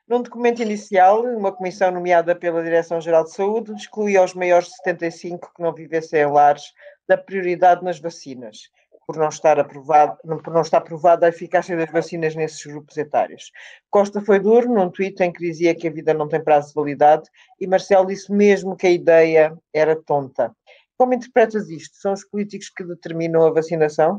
Num 0.07 0.23
documento 0.23 0.63
inicial, 0.63 1.25
uma 1.25 1.51
comissão 1.51 1.91
nomeada 1.91 2.37
pela 2.37 2.63
Direção-Geral 2.63 3.25
de 3.25 3.33
Saúde 3.33 3.73
excluía 3.73 4.23
os 4.23 4.35
maiores 4.35 4.69
de 4.69 4.77
75 4.77 5.53
que 5.53 5.63
não 5.63 5.75
vivessem 5.75 6.21
em 6.21 6.31
lares 6.31 6.73
da 7.09 7.17
prioridade 7.17 7.83
nas 7.83 7.99
vacinas. 7.99 8.71
Por 9.13 9.21
não 9.21 9.29
estar 9.29 9.61
aprovado, 9.61 10.17
por 10.43 10.53
não 10.53 10.63
estar 10.63 10.81
provada 10.81 11.27
a 11.27 11.29
eficácia 11.29 11.77
das 11.77 11.91
vacinas 11.91 12.35
nesses 12.35 12.65
grupos 12.65 12.97
etários. 12.97 13.53
Costa 13.91 14.23
foi 14.23 14.41
duro 14.41 14.73
num 14.73 14.91
tweet 14.91 15.23
em 15.23 15.31
que 15.31 15.41
dizia 15.41 15.75
que 15.75 15.87
a 15.87 15.93
vida 15.93 16.15
não 16.15 16.29
tem 16.29 16.43
prazo 16.43 16.69
de 16.69 16.75
validade 16.75 17.29
e 17.61 17.67
Marcelo 17.67 18.07
disse 18.07 18.33
mesmo 18.33 18.77
que 18.77 18.87
a 18.87 18.91
ideia 18.91 19.57
era 19.73 19.95
tonta. 19.95 20.55
Como 20.97 21.15
interpretas 21.15 21.69
isto? 21.69 21.97
São 21.97 22.13
os 22.13 22.25
políticos 22.25 22.71
que 22.71 22.85
determinam 22.85 23.45
a 23.45 23.53
vacinação? 23.53 24.17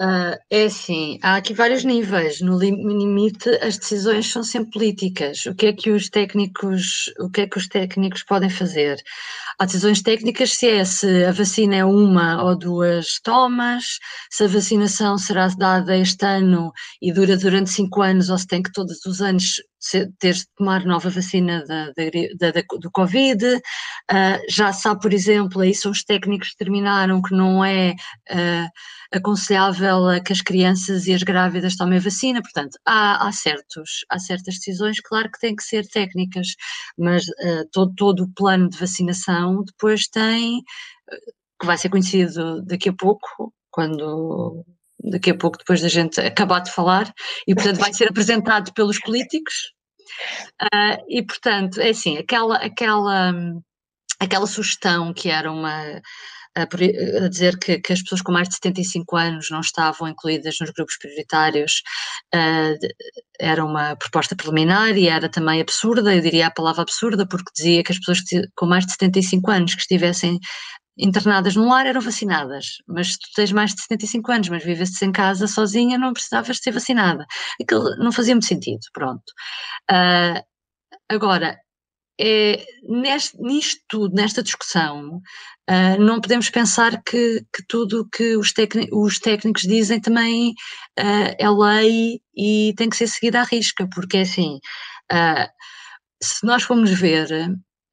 Uh, 0.00 0.36
é 0.50 0.64
assim, 0.64 1.18
há 1.22 1.36
aqui 1.36 1.54
vários 1.54 1.84
níveis. 1.84 2.40
No 2.40 2.58
limite, 2.58 3.48
as 3.62 3.78
decisões 3.78 4.30
são 4.30 4.42
sempre 4.42 4.72
políticas. 4.72 5.46
O 5.46 5.54
que 5.54 5.66
é 5.66 5.72
que 5.72 5.90
os 5.90 6.08
técnicos, 6.08 7.12
o 7.20 7.30
que 7.30 7.42
é 7.42 7.46
que 7.46 7.58
os 7.58 7.68
técnicos 7.68 8.22
podem 8.22 8.50
fazer? 8.50 8.96
Há 9.58 9.64
decisões 9.66 10.02
técnicas 10.02 10.54
se 10.54 10.68
é 10.68 10.84
se 10.84 11.24
a 11.24 11.30
vacina 11.30 11.76
é 11.76 11.84
uma 11.84 12.42
ou 12.42 12.58
duas 12.58 13.20
tomas, 13.22 13.98
se 14.30 14.44
a 14.44 14.48
vacinação 14.48 15.18
será 15.18 15.46
dada 15.48 15.96
este 15.96 16.24
ano 16.24 16.72
e 17.00 17.12
dura 17.12 17.36
durante 17.36 17.70
cinco 17.70 18.02
anos 18.02 18.28
ou 18.30 18.38
se 18.38 18.46
tem 18.46 18.62
que 18.62 18.72
todos 18.72 19.04
os 19.06 19.20
anos 19.20 19.56
ter 20.18 20.34
de 20.34 20.46
tomar 20.56 20.84
nova 20.84 21.10
vacina 21.10 21.64
da, 21.64 21.86
da, 21.86 22.50
da, 22.50 22.62
do 22.78 22.90
Covid. 22.90 23.44
Uh, 23.44 24.38
já 24.48 24.72
sabe, 24.72 25.00
por 25.00 25.12
exemplo, 25.12 25.60
aí 25.60 25.74
são 25.74 25.90
os 25.90 26.04
técnicos 26.04 26.50
que 26.50 26.58
determinaram 26.58 27.20
que 27.20 27.34
não 27.34 27.64
é 27.64 27.94
uh, 28.30 28.68
aconselhável 29.12 30.22
que 30.24 30.32
as 30.32 30.40
crianças 30.40 31.06
e 31.06 31.14
as 31.14 31.22
grávidas 31.22 31.76
tomem 31.76 31.98
vacina. 31.98 32.40
Portanto, 32.40 32.78
há, 32.86 33.26
há, 33.26 33.32
certos, 33.32 34.04
há 34.08 34.18
certas 34.18 34.54
decisões, 34.56 35.00
claro 35.00 35.30
que 35.30 35.40
têm 35.40 35.56
que 35.56 35.64
ser 35.64 35.86
técnicas, 35.88 36.48
mas 36.96 37.26
uh, 37.26 37.68
todo, 37.72 37.92
todo 37.96 38.24
o 38.24 38.32
plano 38.34 38.68
de 38.68 38.78
vacinação 38.78 39.64
depois 39.64 40.06
tem, 40.08 40.62
que 41.60 41.66
vai 41.66 41.78
ser 41.78 41.88
conhecido 41.88 42.62
daqui 42.62 42.88
a 42.88 42.94
pouco, 42.94 43.52
quando 43.70 44.64
daqui 45.04 45.30
a 45.30 45.36
pouco, 45.36 45.58
depois 45.58 45.80
da 45.80 45.88
gente 45.88 46.20
acabar 46.20 46.60
de 46.60 46.70
falar, 46.70 47.12
e 47.46 47.54
portanto 47.54 47.78
vai 47.78 47.92
ser 47.92 48.08
apresentado 48.08 48.72
pelos 48.72 48.98
políticos. 49.00 49.72
Uh, 50.62 51.02
e 51.08 51.22
portanto, 51.24 51.80
é 51.80 51.90
assim, 51.90 52.18
aquela, 52.18 52.56
aquela, 52.56 53.32
aquela 54.20 54.46
sugestão 54.46 55.12
que 55.12 55.28
era 55.30 55.50
uma. 55.50 56.00
A, 56.54 56.66
dizer 57.30 57.58
que, 57.58 57.78
que, 57.80 57.94
as 57.94 58.02
pessoas 58.02 58.20
com 58.20 58.30
mais 58.30 58.46
de 58.46 58.56
75 58.56 59.16
anos 59.16 59.48
não 59.50 59.60
estavam 59.60 60.06
incluídas 60.06 60.58
nos 60.60 60.68
grupos 60.68 60.98
prioritários 60.98 61.80
uh, 62.34 62.76
era 63.40 63.64
uma 63.64 63.96
proposta 63.96 64.36
preliminar 64.36 64.94
e 64.98 65.08
era 65.08 65.30
também 65.30 65.62
absurda, 65.62 66.14
eu 66.14 66.20
diria 66.20 66.48
a 66.48 66.50
palavra 66.50 66.82
absurda, 66.82 67.26
porque 67.26 67.50
dizia 67.56 67.82
que 67.82 67.92
as 67.92 67.98
pessoas 67.98 68.18
com 68.54 68.66
mais 68.66 68.84
de 68.84 68.92
75 68.92 69.50
anos 69.50 69.74
que 69.74 69.80
estivessem 69.80 70.38
internadas 70.96 71.56
no 71.56 71.68
lar 71.68 71.86
eram 71.86 72.00
vacinadas, 72.00 72.76
mas 72.86 73.16
tu 73.16 73.28
tens 73.34 73.52
mais 73.52 73.74
de 73.74 73.82
75 73.82 74.32
anos, 74.32 74.48
mas 74.48 74.64
vives 74.64 75.00
em 75.02 75.12
casa 75.12 75.46
sozinha, 75.46 75.98
não 75.98 76.12
precisavas 76.12 76.58
ser 76.58 76.72
vacinada. 76.72 77.26
Aquilo 77.60 77.96
não 77.96 78.12
fazia 78.12 78.34
muito 78.34 78.46
sentido, 78.46 78.80
pronto. 78.92 79.22
Uh, 79.90 80.42
agora, 81.08 81.58
é, 82.20 82.64
neste, 82.82 83.40
nisto 83.40 83.80
tudo, 83.88 84.14
nesta 84.14 84.42
discussão, 84.42 85.16
uh, 85.70 86.00
não 86.00 86.20
podemos 86.20 86.50
pensar 86.50 87.02
que, 87.02 87.40
que 87.52 87.64
tudo 87.66 88.02
o 88.02 88.08
que 88.08 88.36
os, 88.36 88.52
os, 88.92 89.18
técnicos 89.18 89.62
dizem 89.62 90.00
também 90.00 90.50
uh, 91.00 91.34
é 91.38 91.50
lei 91.50 92.20
e 92.36 92.74
tem 92.76 92.90
que 92.90 92.96
ser 92.96 93.08
seguida 93.08 93.40
à 93.40 93.44
risca, 93.44 93.88
porque 93.94 94.18
é 94.18 94.22
assim, 94.22 94.58
se 96.22 96.46
nós 96.46 96.62
formos 96.62 96.90
ver 96.90 97.26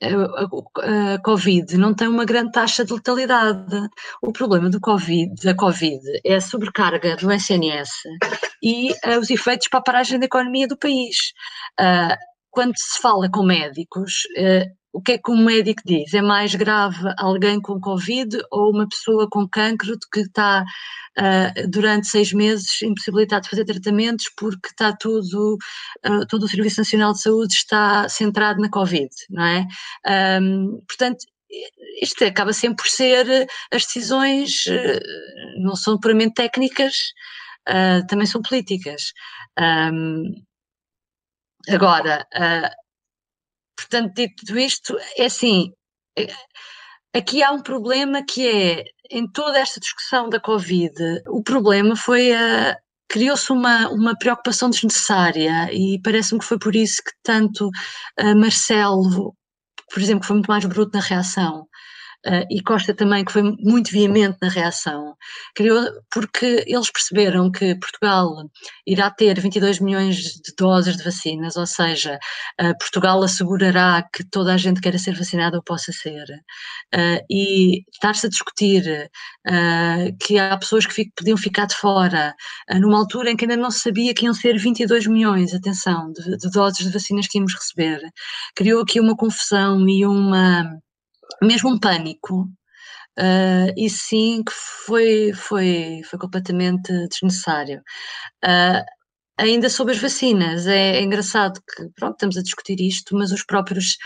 a, 0.02 1.16
a, 1.16 1.20
Covid 1.20 1.78
não 1.78 1.94
tem 1.94 2.08
uma 2.08 2.26
grande 2.26 2.52
taxa 2.52 2.86
de 2.86 2.94
letalidade. 2.94 3.76
O 4.22 4.32
problema 4.32 4.70
do 4.70 4.80
COVID, 4.80 5.36
da 5.44 5.56
Covid 5.56 6.02
é 6.26 6.36
a 6.36 6.42
sobrecarga 6.42 7.16
do 7.18 7.32
SNS 7.32 7.90
e 8.64 8.92
uh, 8.92 9.20
os 9.20 9.30
efeitos 9.30 9.68
para 9.68 9.80
a 9.80 9.84
paragem 9.84 10.20
da 10.20 10.26
economia 10.26 10.68
do 10.68 10.78
país. 10.78 11.34
Quando 12.52 12.74
se 12.78 13.00
fala 13.00 13.30
com 13.30 13.44
médicos, 13.44 14.24
o 14.92 15.02
que 15.02 15.14
é 15.14 15.18
que 15.18 15.32
um 15.32 15.44
médico 15.44 15.82
diz? 15.86 16.14
É 16.14 16.22
mais 16.22 16.56
grave 16.56 17.14
alguém 17.18 17.62
com 17.62 17.80
Covid 17.80 18.38
ou 18.52 18.72
uma 18.72 18.88
pessoa 18.88 19.28
com 19.30 19.48
cancro 19.48 19.96
que 20.12 20.22
está 20.22 20.64
uh, 20.64 21.70
durante 21.70 22.08
seis 22.08 22.34
meses 22.34 22.82
impossibilitado 22.82 23.44
de 23.44 23.50
fazer 23.50 23.66
tratamentos 23.66 24.26
porque 24.36 24.70
está 24.70 24.96
tudo, 24.96 25.58
uh, 26.08 26.26
todo 26.28 26.44
o 26.44 26.48
Serviço 26.48 26.80
Nacional 26.80 27.14
de 27.14 27.22
Saúde 27.22 27.54
está 27.54 28.10
centrado 28.10 28.62
na 28.62 28.70
Covid, 28.70 29.10
não 29.30 29.46
é? 29.46 29.68
Um, 30.42 30.80
portanto, 30.88 31.20
isto 32.02 32.24
acaba 32.24 32.54
sempre 32.54 32.84
por 32.84 32.90
ser, 32.90 33.48
as 33.72 33.84
decisões 33.86 34.66
uh, 34.68 35.62
não 35.64 35.76
são 35.76 36.00
puramente 36.00 36.36
técnicas, 36.36 36.96
também 38.08 38.26
são 38.26 38.42
políticas. 38.42 39.14
Um, 39.60 40.24
agora, 41.70 42.26
Portanto, 43.80 44.14
dito 44.14 44.58
isto, 44.58 44.98
é 45.18 45.26
assim, 45.26 45.72
é, 46.18 46.28
aqui 47.14 47.42
há 47.42 47.52
um 47.52 47.62
problema 47.62 48.24
que 48.26 48.48
é, 48.48 48.84
em 49.10 49.28
toda 49.32 49.60
esta 49.60 49.80
discussão 49.80 50.30
da 50.30 50.40
Covid, 50.40 50.94
o 51.28 51.42
problema 51.44 51.96
foi 51.96 52.34
a. 52.34 52.78
Criou-se 53.12 53.52
uma, 53.52 53.90
uma 53.90 54.16
preocupação 54.16 54.70
desnecessária 54.70 55.68
e 55.74 56.00
parece-me 56.04 56.40
que 56.40 56.46
foi 56.46 56.60
por 56.60 56.76
isso 56.76 56.98
que 57.04 57.12
tanto 57.24 57.68
Marcelo, 58.38 59.36
por 59.92 60.00
exemplo, 60.00 60.22
que 60.22 60.28
foi 60.28 60.36
muito 60.36 60.48
mais 60.48 60.64
bruto 60.66 60.92
na 60.96 61.04
reação, 61.04 61.68
Uh, 62.28 62.44
e 62.50 62.62
Costa 62.62 62.94
também, 62.94 63.24
que 63.24 63.32
foi 63.32 63.42
muito 63.42 63.92
veemente 63.92 64.38
na 64.42 64.50
reação, 64.50 65.16
criou, 65.56 65.82
porque 66.12 66.66
eles 66.68 66.92
perceberam 66.92 67.50
que 67.50 67.76
Portugal 67.76 68.36
irá 68.86 69.10
ter 69.10 69.40
22 69.40 69.80
milhões 69.80 70.18
de 70.18 70.54
doses 70.58 70.98
de 70.98 71.04
vacinas, 71.04 71.56
ou 71.56 71.66
seja, 71.66 72.20
uh, 72.62 72.78
Portugal 72.78 73.24
assegurará 73.24 74.06
que 74.14 74.26
toda 74.26 74.54
a 74.54 74.58
gente 74.58 74.76
que 74.78 74.82
queira 74.84 74.98
ser 74.98 75.16
vacinada 75.16 75.60
o 75.60 75.64
possa 75.64 75.94
ser. 75.94 76.26
Uh, 76.94 77.24
e 77.30 77.84
estar-se 77.94 78.28
a 78.28 78.30
discutir 78.30 79.10
que 80.20 80.38
há 80.38 80.58
pessoas 80.58 80.86
que 80.86 80.94
fico, 80.94 81.12
podiam 81.18 81.38
ficar 81.38 81.66
de 81.66 81.76
fora, 81.76 82.36
numa 82.80 82.98
altura 82.98 83.32
em 83.32 83.36
que 83.36 83.46
ainda 83.46 83.58
não 83.58 83.72
se 83.72 83.80
sabia 83.80 84.14
que 84.14 84.26
iam 84.26 84.34
ser 84.34 84.58
22 84.58 85.08
milhões, 85.08 85.54
atenção, 85.54 86.12
de, 86.12 86.38
de 86.38 86.50
doses 86.52 86.86
de 86.86 86.92
vacinas 86.92 87.28
que 87.28 87.38
íamos 87.38 87.54
receber, 87.54 88.02
criou 88.56 88.82
aqui 88.82 89.00
uma 89.00 89.16
confusão 89.16 89.88
e 89.88 90.06
uma 90.06 90.80
mesmo 91.42 91.72
um 91.72 91.80
pânico. 91.80 92.50
Uh, 93.20 93.74
e 93.76 93.90
sim 93.90 94.44
que 94.46 94.54
foi, 94.86 95.34
foi, 95.34 96.02
foi 96.10 96.20
completamente 96.20 96.92
desnecessário. 97.10 97.82
Uh, 98.46 98.84
ainda 99.38 99.70
sobre 99.70 99.94
as 99.94 100.00
vacinas, 100.00 100.68
é, 100.68 100.98
é, 100.98 101.02
engraçado 101.04 101.60
que, 101.62 101.90
pronto, 101.96 102.14
estamos 102.14 102.38
a 102.38 102.44
discutir 102.44 102.80
isto, 102.82 103.16
mas 103.16 103.32
os 103.32 103.44
próprios 103.46 103.98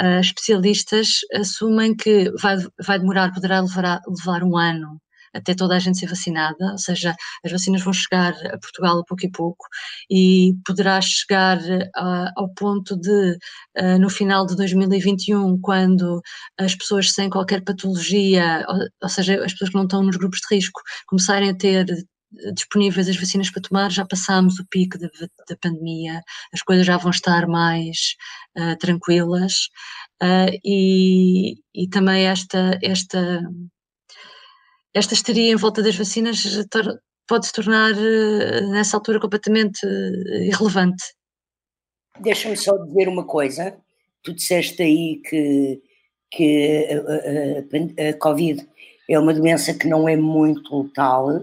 uh, 0.00 0.20
especialistas 0.20 1.20
assumem 1.34 1.96
que 1.96 2.30
vai, 2.40 2.56
vai 2.84 2.98
demorar, 2.98 3.32
poderá 3.32 3.60
levar, 3.60 4.00
levar 4.06 4.42
um 4.42 4.56
ano 4.56 5.00
até 5.34 5.54
toda 5.54 5.76
a 5.76 5.78
gente 5.78 5.98
ser 5.98 6.06
vacinada, 6.06 6.72
ou 6.72 6.78
seja, 6.78 7.14
as 7.44 7.52
vacinas 7.52 7.82
vão 7.82 7.92
chegar 7.92 8.34
a 8.46 8.58
Portugal 8.58 8.98
a 8.98 9.04
pouco 9.04 9.26
e 9.26 9.30
pouco 9.30 9.66
e 10.10 10.54
poderá 10.66 11.00
chegar 11.00 11.58
uh, 11.58 12.30
ao 12.36 12.48
ponto 12.54 12.96
de, 12.96 13.38
uh, 13.80 13.98
no 14.00 14.10
final 14.10 14.46
de 14.46 14.56
2021, 14.56 15.60
quando 15.60 16.20
as 16.58 16.74
pessoas 16.74 17.12
sem 17.12 17.30
qualquer 17.30 17.62
patologia, 17.62 18.64
ou, 18.68 18.78
ou 19.02 19.08
seja, 19.08 19.44
as 19.44 19.52
pessoas 19.52 19.70
que 19.70 19.76
não 19.76 19.84
estão 19.84 20.02
nos 20.02 20.16
grupos 20.16 20.40
de 20.40 20.54
risco, 20.54 20.80
começarem 21.06 21.50
a 21.50 21.54
ter 21.56 21.86
disponíveis 22.54 23.08
as 23.08 23.16
vacinas 23.16 23.50
para 23.50 23.62
tomar, 23.62 23.90
já 23.90 24.04
passámos 24.04 24.58
o 24.58 24.66
pico 24.66 24.98
da, 24.98 25.08
da 25.48 25.56
pandemia, 25.60 26.20
as 26.52 26.62
coisas 26.62 26.86
já 26.86 26.96
vão 26.96 27.10
estar 27.10 27.46
mais 27.46 28.14
uh, 28.56 28.76
tranquilas 28.78 29.68
uh, 30.22 30.52
e, 30.64 31.54
e 31.74 31.88
também 31.88 32.26
esta, 32.26 32.78
esta 32.82 33.40
esta 34.94 35.14
histeria 35.14 35.52
em 35.52 35.56
volta 35.56 35.82
das 35.82 35.96
vacinas 35.96 36.42
pode 37.26 37.46
se 37.46 37.52
tornar, 37.52 37.92
eh, 37.92 38.62
nessa 38.62 38.96
altura, 38.96 39.20
completamente 39.20 39.80
eh, 39.84 40.46
irrelevante. 40.46 41.04
Deixa-me 42.20 42.56
só 42.56 42.76
dizer 42.78 43.08
uma 43.08 43.24
coisa. 43.24 43.76
Tu 44.22 44.34
disseste 44.34 44.82
aí 44.82 45.20
que, 45.28 45.80
que 46.30 46.86
a, 46.90 48.06
a, 48.06 48.10
a, 48.10 48.14
Covid 48.14 48.66
é 49.08 49.18
uma 49.18 49.34
doença 49.34 49.74
que 49.74 49.86
não 49.86 50.08
é 50.08 50.16
muito 50.16 50.82
letal. 50.82 51.42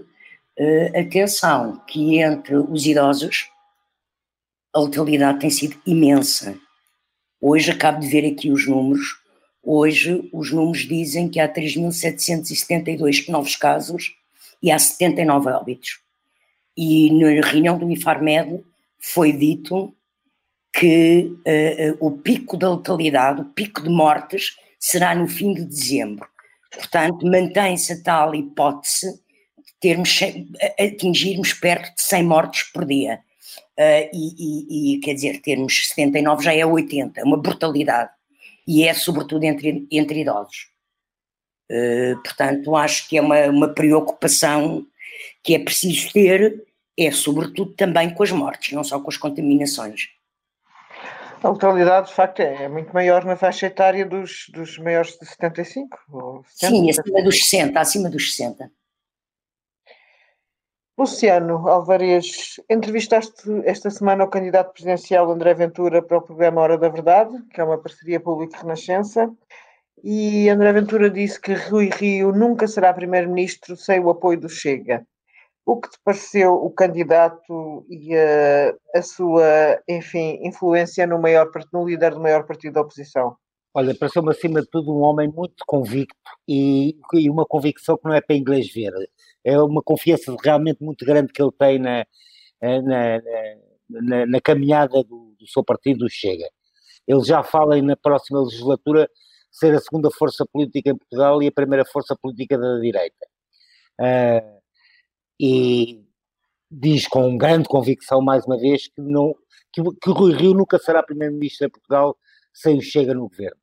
Uh, 0.58 0.98
atenção, 0.98 1.82
que 1.86 2.18
entre 2.18 2.56
os 2.56 2.86
idosos 2.86 3.50
a 4.74 4.80
letalidade 4.80 5.38
tem 5.40 5.50
sido 5.50 5.76
imensa. 5.86 6.58
Hoje 7.40 7.70
acabo 7.70 8.00
de 8.00 8.08
ver 8.08 8.26
aqui 8.26 8.50
os 8.50 8.66
números 8.66 9.18
Hoje, 9.68 10.28
os 10.32 10.52
números 10.52 10.86
dizem 10.86 11.28
que 11.28 11.40
há 11.40 11.52
3.772 11.52 13.28
novos 13.28 13.56
casos 13.56 14.14
e 14.62 14.70
há 14.70 14.78
79 14.78 15.50
óbitos. 15.50 15.98
E 16.76 17.10
na 17.10 17.44
reunião 17.44 17.76
do 17.76 17.90
IFARMED 17.90 18.62
foi 19.00 19.32
dito 19.32 19.92
que 20.72 21.32
uh, 21.44 21.94
uh, 21.94 22.06
o 22.06 22.12
pico 22.12 22.56
da 22.56 22.76
letalidade, 22.76 23.40
o 23.40 23.44
pico 23.46 23.82
de 23.82 23.88
mortes, 23.88 24.56
será 24.78 25.16
no 25.16 25.26
fim 25.26 25.52
de 25.52 25.64
dezembro. 25.64 26.28
Portanto, 26.70 27.26
mantém-se 27.26 27.94
a 27.94 28.02
tal 28.04 28.36
hipótese 28.36 29.14
de 29.14 29.72
termos, 29.80 30.16
atingirmos 30.78 31.52
perto 31.54 31.92
de 31.92 32.02
100 32.02 32.22
mortes 32.22 32.62
por 32.72 32.84
dia. 32.84 33.18
Uh, 33.76 34.08
e, 34.12 34.34
e, 34.38 34.94
e, 34.94 35.00
quer 35.00 35.14
dizer, 35.14 35.40
termos 35.40 35.88
79 35.88 36.44
já 36.44 36.54
é 36.54 36.64
80, 36.64 37.20
é 37.20 37.24
uma 37.24 37.36
brutalidade. 37.36 38.10
E 38.66 38.86
é 38.86 38.94
sobretudo 38.94 39.44
entre, 39.44 39.86
entre 39.90 40.20
idosos. 40.20 40.68
Uh, 41.70 42.20
portanto, 42.22 42.76
acho 42.76 43.08
que 43.08 43.18
é 43.18 43.20
uma, 43.20 43.46
uma 43.46 43.68
preocupação 43.68 44.86
que 45.42 45.54
é 45.54 45.58
preciso 45.58 46.12
ter, 46.12 46.64
é 46.98 47.10
sobretudo 47.10 47.72
também 47.74 48.12
com 48.12 48.22
as 48.22 48.30
mortes, 48.30 48.72
não 48.72 48.84
só 48.84 49.00
com 49.00 49.08
as 49.08 49.16
contaminações. 49.16 50.08
A 51.42 51.50
letalidade, 51.50 52.08
de 52.08 52.14
facto, 52.14 52.40
é 52.40 52.68
muito 52.68 52.92
maior 52.92 53.24
na 53.24 53.36
faixa 53.36 53.66
etária 53.66 54.06
dos, 54.06 54.46
dos 54.52 54.78
maiores 54.78 55.18
de 55.18 55.26
75? 55.26 55.98
Ou 56.10 56.44
70, 56.48 56.74
Sim, 56.74 56.90
acima 56.90 57.22
dos 57.22 57.38
60, 57.38 57.80
acima 57.80 58.10
dos 58.10 58.34
60. 58.34 58.70
Luciano 60.98 61.68
Alvarez, 61.68 62.58
entrevistaste 62.70 63.50
esta 63.66 63.90
semana 63.90 64.24
o 64.24 64.30
candidato 64.30 64.72
presidencial 64.72 65.30
André 65.30 65.52
Ventura 65.52 66.00
para 66.00 66.16
o 66.16 66.22
programa 66.22 66.62
Hora 66.62 66.78
da 66.78 66.88
Verdade, 66.88 67.36
que 67.52 67.60
é 67.60 67.64
uma 67.64 67.76
parceria 67.76 68.18
público-renascença, 68.18 69.30
e 70.02 70.48
André 70.48 70.72
Ventura 70.72 71.10
disse 71.10 71.38
que 71.38 71.52
Rui 71.52 71.90
Rio 71.90 72.32
nunca 72.32 72.66
será 72.66 72.94
primeiro-ministro 72.94 73.76
sem 73.76 74.00
o 74.00 74.08
apoio 74.08 74.40
do 74.40 74.48
Chega. 74.48 75.06
O 75.66 75.78
que 75.78 75.90
te 75.90 75.98
pareceu 76.02 76.54
o 76.54 76.70
candidato 76.70 77.84
e 77.90 78.16
a, 78.16 78.74
a 78.98 79.02
sua, 79.02 79.78
enfim, 79.86 80.40
influência 80.46 81.06
no, 81.06 81.20
maior, 81.20 81.50
no 81.74 81.86
líder 81.86 82.14
do 82.14 82.22
maior 82.22 82.46
partido 82.46 82.72
da 82.72 82.80
oposição? 82.80 83.36
Olha, 83.74 83.94
pareceu-me 83.94 84.30
acima 84.30 84.62
de 84.62 84.68
tudo 84.70 84.96
um 84.96 85.02
homem 85.02 85.30
muito 85.30 85.62
convicto 85.66 86.16
e, 86.48 86.96
e, 87.12 87.28
uma 87.28 87.44
convicção 87.44 87.98
que 87.98 88.06
não 88.06 88.14
é 88.14 88.22
para 88.22 88.34
inglês 88.34 88.72
ver. 88.72 88.90
É 89.46 89.56
uma 89.60 89.80
confiança 89.80 90.34
realmente 90.42 90.82
muito 90.82 91.06
grande 91.06 91.32
que 91.32 91.40
ele 91.40 91.52
tem 91.56 91.78
na, 91.78 92.04
na, 92.60 93.22
na, 93.88 94.26
na 94.26 94.40
caminhada 94.40 95.04
do, 95.04 95.36
do, 95.38 95.46
seu 95.46 95.62
partido, 95.62 96.00
do 96.00 96.10
Chega. 96.10 96.48
Ele 97.06 97.22
já 97.22 97.44
fala 97.44 97.78
em, 97.78 97.82
na 97.82 97.94
próxima 97.96 98.40
legislatura 98.40 99.08
ser 99.52 99.72
a 99.72 99.78
segunda 99.78 100.10
força 100.10 100.44
política 100.44 100.90
em 100.90 100.96
Portugal 100.96 101.40
e 101.40 101.46
a 101.46 101.52
primeira 101.52 101.84
força 101.84 102.16
política 102.20 102.58
da 102.58 102.80
direita. 102.80 103.24
Uh, 104.00 104.60
e 105.38 106.04
diz 106.68 107.06
com 107.06 107.38
grande 107.38 107.68
convicção, 107.68 108.20
mais 108.20 108.44
uma 108.46 108.58
vez, 108.58 108.88
que, 108.88 109.00
não, 109.00 109.32
que, 109.72 109.80
que 110.02 110.10
Rui 110.10 110.34
Rio 110.34 110.54
nunca 110.54 110.76
será 110.76 111.04
primeiro-ministro 111.04 111.68
em 111.68 111.70
Portugal 111.70 112.16
sem 112.52 112.78
o 112.78 112.82
Chega 112.82 113.14
no 113.14 113.28
governo. 113.28 113.60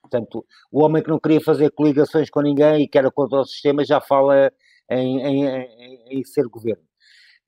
Portanto, 0.00 0.46
o 0.72 0.82
homem 0.82 1.02
que 1.02 1.10
não 1.10 1.20
queria 1.20 1.42
fazer 1.42 1.70
coligações 1.72 2.30
com 2.30 2.40
ninguém 2.40 2.84
e 2.84 2.88
que 2.88 2.96
era 2.96 3.10
contra 3.10 3.40
o 3.40 3.44
sistema 3.44 3.84
já 3.84 4.00
fala 4.00 4.50
em, 4.90 5.20
em, 5.20 5.46
em, 5.46 6.18
em 6.18 6.24
ser 6.24 6.46
governo. 6.48 6.84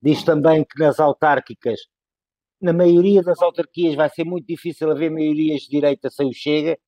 Diz 0.00 0.22
também 0.22 0.64
que 0.64 0.78
nas 0.78 1.00
autárquicas, 1.00 1.80
na 2.60 2.72
maioria 2.72 3.22
das 3.22 3.40
autarquias, 3.42 3.94
vai 3.94 4.08
ser 4.10 4.24
muito 4.24 4.46
difícil 4.46 4.90
haver 4.90 5.10
maiorias 5.10 5.62
de 5.62 5.70
direita 5.70 6.10
sem 6.10 6.28
o 6.28 6.32
Chega. 6.32 6.78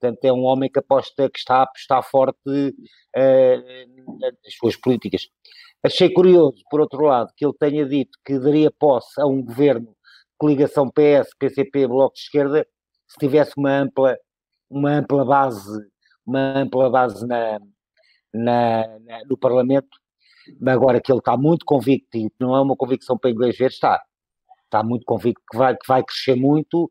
Portanto, 0.00 0.24
é 0.24 0.32
um 0.32 0.42
homem 0.44 0.70
que 0.70 0.78
aposta 0.78 1.30
que 1.30 1.38
está 1.38 2.02
forte 2.02 2.38
uh, 2.46 4.16
nas 4.20 4.54
suas 4.58 4.76
políticas. 4.76 5.28
Achei 5.82 6.12
curioso, 6.12 6.62
por 6.70 6.80
outro 6.80 7.02
lado, 7.04 7.32
que 7.36 7.44
ele 7.44 7.54
tenha 7.58 7.86
dito 7.86 8.18
que 8.24 8.38
daria 8.38 8.70
posse 8.70 9.20
a 9.20 9.26
um 9.26 9.42
governo 9.42 9.94
coligação 10.36 10.90
PS, 10.90 11.30
PCP, 11.38 11.86
Bloco 11.86 12.14
de 12.14 12.20
Esquerda, 12.20 12.66
se 13.08 13.18
tivesse 13.18 13.52
uma 13.56 13.70
ampla 13.70 14.16
uma 14.70 14.90
ampla 14.90 15.24
base, 15.24 15.80
uma 16.26 16.58
ampla 16.58 16.90
base 16.90 17.26
na, 17.26 17.60
na, 18.34 18.98
na, 18.98 19.24
no 19.24 19.38
Parlamento, 19.38 19.88
agora 20.66 21.00
que 21.00 21.10
ele 21.10 21.20
está 21.20 21.36
muito 21.36 21.64
convicto, 21.64 22.16
e 22.18 22.30
não 22.38 22.54
é 22.56 22.60
uma 22.60 22.76
convicção 22.76 23.16
para 23.16 23.30
inglês 23.30 23.56
ver, 23.56 23.70
está, 23.70 24.02
está 24.64 24.82
muito 24.82 25.04
convicto 25.04 25.42
que 25.50 25.56
vai, 25.56 25.76
que 25.76 25.86
vai 25.86 26.02
crescer 26.02 26.34
muito, 26.34 26.90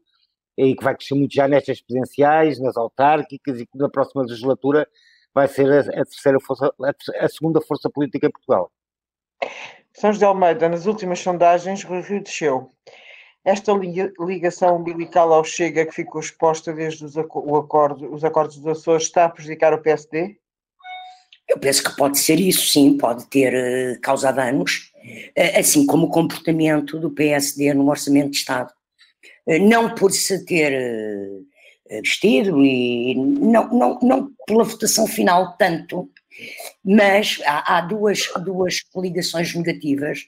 e 0.58 0.75
que 0.75 0.84
vai 0.84 0.95
crescer 0.95 1.15
muito 1.15 1.34
já 1.34 1.47
nestas 1.47 1.82
presidenciais, 1.82 2.60
nas 2.60 2.77
autárquicas, 2.77 3.60
e 3.60 3.65
que 3.65 3.77
na 3.77 3.89
próxima 3.89 4.23
legislatura 4.23 4.88
vai 5.34 5.47
ser 5.47 5.71
a, 5.71 5.79
a 5.79 6.06
terceira 6.06 6.39
força, 6.39 6.73
a, 6.82 7.25
a, 7.25 7.29
segunda 7.29 7.60
força 7.62 7.89
política 7.89 8.27
em 8.27 8.32
Portugal. 8.32 8.71
São 9.93 10.13
José 10.13 10.25
Almeida, 10.25 10.69
nas 10.69 10.86
últimas 10.86 11.19
sondagens, 11.19 11.84
Rui 11.84 12.01
Rio 12.01 12.23
desceu. 12.23 12.71
Esta 13.43 13.73
ligação 14.19 14.77
umbilical 14.77 15.34
ao 15.34 15.43
Chega 15.43 15.86
que 15.86 15.91
ficou 15.91 16.21
exposta 16.21 16.71
desde 16.71 17.03
os, 17.03 17.17
acordo, 17.17 18.13
os 18.13 18.23
acordos 18.23 18.58
dos 18.58 18.79
Açores 18.79 19.03
está 19.03 19.25
a 19.25 19.29
prejudicar 19.29 19.73
o 19.73 19.82
PSD? 19.82 20.39
Eu 21.54 21.60
penso 21.60 21.84
que 21.84 21.96
pode 21.96 22.18
ser 22.18 22.39
isso, 22.39 22.68
sim, 22.68 22.98
pode 22.98 23.28
ter 23.28 23.54
uh, 23.54 24.02
causado 24.02 24.38
danos, 24.38 24.92
uh, 25.38 25.60
assim 25.60 25.86
como 25.86 26.08
o 26.08 26.10
comportamento 26.10 27.00
do 27.00 27.12
PSD 27.12 27.72
no 27.76 27.88
Orçamento 27.88 28.32
de 28.32 28.38
Estado. 28.38 28.72
Uh, 29.46 29.60
não 29.60 29.94
por 29.94 30.12
se 30.12 30.44
ter 30.46 30.74
vestido 32.02 32.66
e 32.66 33.13
não, 33.13 33.70
não, 33.70 34.00
não 34.02 34.32
pela 34.48 34.63
votação 34.63 35.06
final 35.06 35.56
tanto, 35.58 36.10
mas 36.84 37.39
há, 37.46 37.78
há 37.78 37.82
duas, 37.82 38.28
duas 38.44 38.82
coligações 38.82 39.54
negativas 39.54 40.22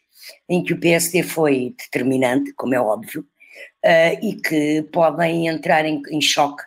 em 0.47 0.63
que 0.63 0.73
o 0.73 0.79
PSD 0.79 1.23
foi 1.23 1.73
determinante, 1.75 2.53
como 2.53 2.75
é 2.75 2.79
óbvio, 2.79 3.25
e 4.21 4.35
que 4.35 4.83
podem 4.91 5.47
entrar 5.47 5.85
em, 5.85 6.03
em 6.11 6.21
choque 6.21 6.63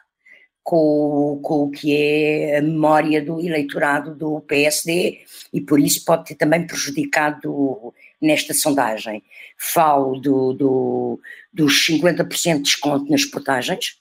com, 0.68 1.40
com, 1.42 1.62
o 1.62 1.70
que 1.70 1.96
é 1.96 2.58
a 2.58 2.60
memória 2.60 3.22
do 3.24 3.40
eleitorado 3.40 4.14
do 4.14 4.38
PSD 4.42 5.20
e 5.50 5.62
por 5.62 5.80
isso 5.80 6.04
pode 6.04 6.26
ter 6.26 6.34
também 6.34 6.66
prejudicado 6.66 7.94
nesta 8.20 8.52
sondagem. 8.52 9.22
Falo 9.56 10.20
do, 10.20 10.52
do, 10.52 11.20
dos 11.50 11.72
50% 11.88 12.56
de 12.56 12.62
desconto 12.64 13.10
nas 13.10 13.24
portagens, 13.24 13.98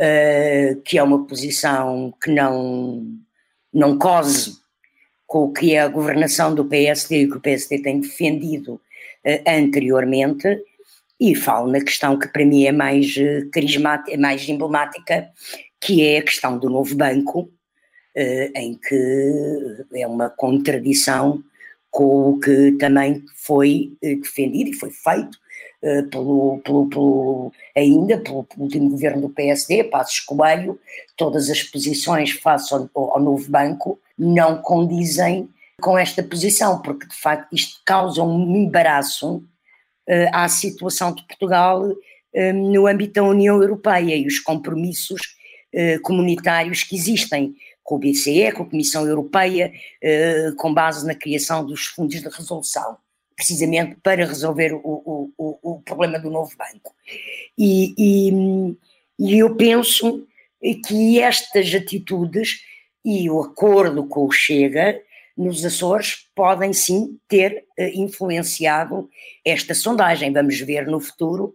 uh, 0.00 0.80
que 0.86 0.96
é 0.96 1.02
uma 1.02 1.26
posição 1.26 2.14
que 2.18 2.30
não, 2.30 3.06
não 3.70 3.98
cose 3.98 4.56
com 5.26 5.40
o 5.40 5.52
que 5.52 5.74
é 5.74 5.80
a 5.80 5.88
governação 5.88 6.54
do 6.54 6.64
PSD 6.64 7.24
e 7.24 7.28
que 7.28 7.36
o 7.36 7.40
PSD 7.40 7.82
tem 7.82 8.00
defendido 8.00 8.80
uh, 9.26 9.42
anteriormente, 9.46 10.48
e 11.20 11.34
falo 11.34 11.70
na 11.70 11.80
questão 11.80 12.18
que 12.18 12.28
para 12.28 12.44
mim 12.46 12.64
é 12.64 12.72
mais 12.72 13.14
uh, 13.16 13.50
carismática, 13.52 14.14
é 14.14 14.16
mais 14.16 14.48
emblemática, 14.48 15.30
que 15.84 16.06
é 16.06 16.18
a 16.18 16.22
questão 16.22 16.58
do 16.58 16.70
novo 16.70 16.94
banco, 16.94 17.40
uh, 17.40 18.58
em 18.58 18.74
que 18.74 19.84
é 19.94 20.06
uma 20.06 20.30
contradição 20.30 21.42
com 21.90 22.30
o 22.30 22.40
que 22.40 22.72
também 22.72 23.22
foi 23.36 23.92
defendido 24.02 24.70
e 24.70 24.74
foi 24.74 24.90
feito 24.90 25.38
pelo, 26.10 26.58
pelo, 26.64 26.88
pelo, 26.88 27.52
ainda 27.76 28.18
pelo, 28.18 28.42
pelo, 28.42 28.62
último 28.62 28.90
governo 28.90 29.20
do 29.22 29.28
PSD, 29.28 29.84
Passos 29.84 30.18
Coelho, 30.18 30.76
todas 31.16 31.48
as 31.48 31.62
posições 31.62 32.32
face 32.32 32.74
ao, 32.74 32.90
ao 32.96 33.20
novo 33.20 33.48
banco 33.48 34.00
não 34.18 34.60
condizem 34.60 35.48
com 35.80 35.98
esta 35.98 36.22
posição, 36.22 36.80
porque 36.80 37.06
de 37.06 37.14
facto 37.14 37.52
isto 37.52 37.80
causa 37.84 38.22
um 38.22 38.56
embaraço 38.56 39.36
uh, 39.36 40.30
à 40.32 40.48
situação 40.48 41.14
de 41.14 41.22
Portugal 41.26 41.82
uh, 41.84 42.52
no 42.52 42.86
âmbito 42.86 43.14
da 43.14 43.24
União 43.24 43.60
Europeia 43.60 44.16
e 44.16 44.26
os 44.26 44.38
compromissos 44.38 45.20
uh, 45.74 46.00
comunitários 46.02 46.82
que 46.82 46.96
existem 46.96 47.54
com 47.82 47.96
o 47.96 47.98
BCE, 47.98 48.52
com 48.52 48.62
a 48.62 48.70
Comissão 48.70 49.06
Europeia, 49.06 49.70
com 50.56 50.72
base 50.72 51.06
na 51.06 51.14
criação 51.14 51.66
dos 51.66 51.84
fundos 51.84 52.18
de 52.18 52.28
resolução, 52.30 52.96
precisamente 53.36 53.96
para 54.02 54.24
resolver 54.24 54.72
o, 54.72 55.30
o, 55.36 55.58
o 55.62 55.82
problema 55.82 56.18
do 56.18 56.30
novo 56.30 56.50
banco. 56.56 56.94
E, 57.58 57.94
e, 57.98 58.76
e 59.18 59.38
eu 59.38 59.54
penso 59.54 60.26
que 60.86 61.20
estas 61.20 61.74
atitudes 61.74 62.62
e 63.04 63.28
o 63.28 63.42
acordo 63.42 64.06
com 64.06 64.24
o 64.24 64.32
Chega 64.32 64.98
nos 65.36 65.62
Açores 65.62 66.26
podem 66.34 66.72
sim 66.72 67.18
ter 67.28 67.66
uh, 67.78 67.82
influenciado 68.00 69.10
esta 69.44 69.74
sondagem. 69.74 70.32
Vamos 70.32 70.58
ver 70.58 70.86
no 70.86 71.00
futuro 71.00 71.54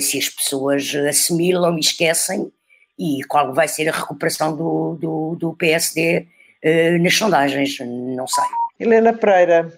se 0.00 0.16
as 0.16 0.30
pessoas 0.30 0.94
assimilam 0.94 1.76
e 1.76 1.80
esquecem 1.80 2.50
e 2.98 3.22
qual 3.24 3.52
vai 3.52 3.68
ser 3.68 3.88
a 3.88 3.92
recuperação 3.92 4.56
do, 4.56 4.96
do, 4.96 5.36
do 5.36 5.54
PSD 5.54 6.20
uh, 6.20 6.26
eh, 6.62 6.98
nas 6.98 7.14
sondagens, 7.14 7.78
não 7.80 8.26
sei. 8.26 8.44
Helena 8.78 9.14
Pereira, 9.14 9.72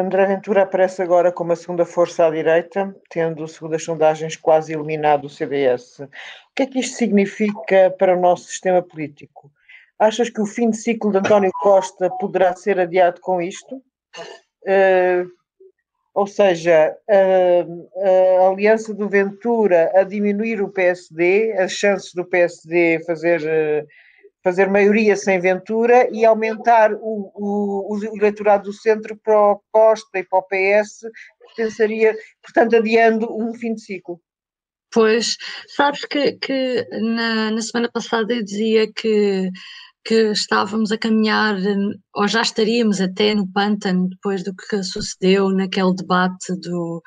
André 0.00 0.24
Ventura 0.26 0.62
aparece 0.62 1.02
agora 1.02 1.32
como 1.32 1.52
a 1.52 1.56
segunda 1.56 1.84
força 1.84 2.26
à 2.26 2.30
direita, 2.30 2.94
tendo, 3.10 3.48
segundo 3.48 3.74
as 3.74 3.82
sondagens, 3.82 4.36
quase 4.36 4.72
eliminado 4.72 5.24
o 5.24 5.28
CDS. 5.28 5.98
O 5.98 6.08
que 6.54 6.62
é 6.62 6.66
que 6.66 6.78
isto 6.78 6.96
significa 6.96 7.92
para 7.98 8.16
o 8.16 8.20
nosso 8.20 8.44
sistema 8.44 8.80
político? 8.80 9.50
Achas 9.98 10.30
que 10.30 10.40
o 10.40 10.46
fim 10.46 10.70
de 10.70 10.76
ciclo 10.76 11.10
de 11.10 11.18
António 11.18 11.50
Costa 11.60 12.08
poderá 12.20 12.54
ser 12.54 12.78
adiado 12.78 13.20
com 13.20 13.42
isto? 13.42 13.82
Uh, 14.62 15.28
ou 16.16 16.26
seja, 16.26 16.96
a, 17.10 18.44
a, 18.44 18.48
aliança 18.48 18.94
do 18.94 19.06
Ventura 19.06 19.92
a 19.94 20.02
diminuir 20.02 20.62
o 20.62 20.70
PSD, 20.70 21.52
as 21.58 21.72
chances 21.72 22.14
do 22.14 22.24
PSD 22.24 23.04
fazer, 23.04 23.86
fazer 24.42 24.70
maioria 24.70 25.14
sem 25.14 25.38
Ventura 25.38 26.08
e 26.10 26.24
aumentar 26.24 26.94
o, 26.94 27.30
o, 27.34 27.94
o 27.94 28.16
eleitorado 28.16 28.64
do 28.64 28.72
centro 28.72 29.14
para 29.22 29.38
o 29.38 29.60
Costa 29.70 30.18
e 30.18 30.24
para 30.24 30.38
o 30.38 30.42
PS, 30.42 31.02
pensaria, 31.54 32.16
portanto, 32.42 32.76
adiando 32.76 33.28
um 33.30 33.52
fim 33.52 33.74
de 33.74 33.82
ciclo. 33.82 34.18
Pois, 34.90 35.36
sabes 35.68 36.06
que, 36.06 36.32
que 36.38 36.88
na, 36.92 37.50
na 37.50 37.60
semana 37.60 37.90
passada 37.92 38.32
eu 38.32 38.42
dizia 38.42 38.90
que 38.90 39.50
que 40.06 40.30
estávamos 40.30 40.92
a 40.92 40.98
caminhar, 40.98 41.56
ou 42.14 42.28
já 42.28 42.42
estaríamos 42.42 43.00
até 43.00 43.34
no 43.34 43.50
pântano, 43.50 44.08
depois 44.08 44.44
do 44.44 44.54
que 44.54 44.82
sucedeu 44.82 45.50
naquele 45.50 45.94
debate 45.94 46.54
do, 46.60 47.02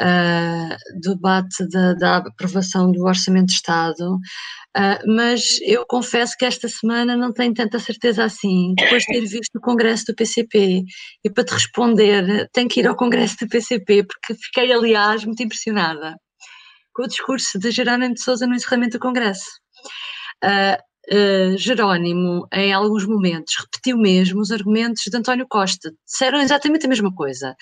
uh, 0.00 1.00
debate 1.00 1.68
da, 1.68 1.94
da, 1.94 2.16
aprovação 2.18 2.90
do 2.90 3.04
Orçamento 3.04 3.48
de 3.48 3.52
Estado, 3.52 4.14
uh, 4.14 5.14
mas 5.14 5.60
eu 5.62 5.84
confesso 5.86 6.34
que 6.38 6.44
esta 6.44 6.68
semana 6.68 7.16
não 7.16 7.32
tenho 7.32 7.52
tanta 7.52 7.78
certeza 7.78 8.24
assim, 8.24 8.74
depois 8.76 9.02
de 9.02 9.12
ter 9.12 9.26
visto 9.26 9.56
o 9.56 9.60
Congresso 9.60 10.06
do 10.06 10.14
PCP, 10.14 10.84
e 11.24 11.30
para 11.30 11.44
te 11.44 11.52
responder, 11.52 12.48
tenho 12.52 12.68
que 12.68 12.80
ir 12.80 12.86
ao 12.86 12.96
Congresso 12.96 13.36
do 13.40 13.48
PCP, 13.48 14.04
porque 14.04 14.34
fiquei, 14.34 14.72
aliás, 14.72 15.24
muito 15.24 15.42
impressionada 15.42 16.16
com 16.94 17.04
o 17.04 17.08
discurso 17.08 17.58
de 17.58 17.70
Jerónimo 17.70 18.14
de 18.14 18.22
Sousa 18.22 18.46
no 18.46 18.54
encerramento 18.54 18.98
do 18.98 19.00
Congresso. 19.00 19.46
Uh, 20.42 20.89
uh, 21.12 21.56
Jerónimo, 21.56 22.46
em 22.52 22.72
alguns 22.72 23.06
momentos, 23.06 23.54
repetiu 23.58 23.96
mesmo 23.96 24.40
os 24.40 24.50
argumentos 24.50 25.02
de 25.02 25.16
António 25.16 25.46
Costa. 25.48 25.92
Disseram 26.06 26.40
exatamente 26.40 26.86
a 26.86 26.88
mesma 26.88 27.12
coisa. 27.14 27.54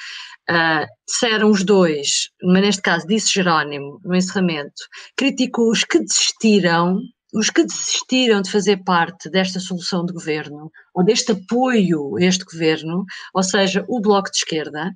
Uh, 0.50 0.86
disseram 1.06 1.50
os 1.50 1.64
dois, 1.64 2.30
mas 2.42 2.62
neste 2.62 2.82
caso 2.82 3.06
disse 3.06 3.32
Jerónimo 3.32 4.00
no 4.04 4.14
encerramento, 4.14 4.82
criticou 5.16 5.70
os 5.70 5.84
que 5.84 5.98
desistiram, 5.98 6.98
os 7.34 7.50
que 7.50 7.64
desistiram 7.64 8.40
de 8.40 8.50
fazer 8.50 8.82
parte 8.84 9.30
desta 9.30 9.60
solução 9.60 10.04
de 10.04 10.12
governo, 10.12 10.70
ou 10.94 11.04
deste 11.04 11.32
apoio 11.32 12.16
a 12.16 12.22
este 12.22 12.44
governo, 12.44 13.04
ou 13.34 13.42
seja, 13.42 13.84
o 13.88 14.00
Bloco 14.00 14.30
de 14.30 14.38
Esquerda, 14.38 14.92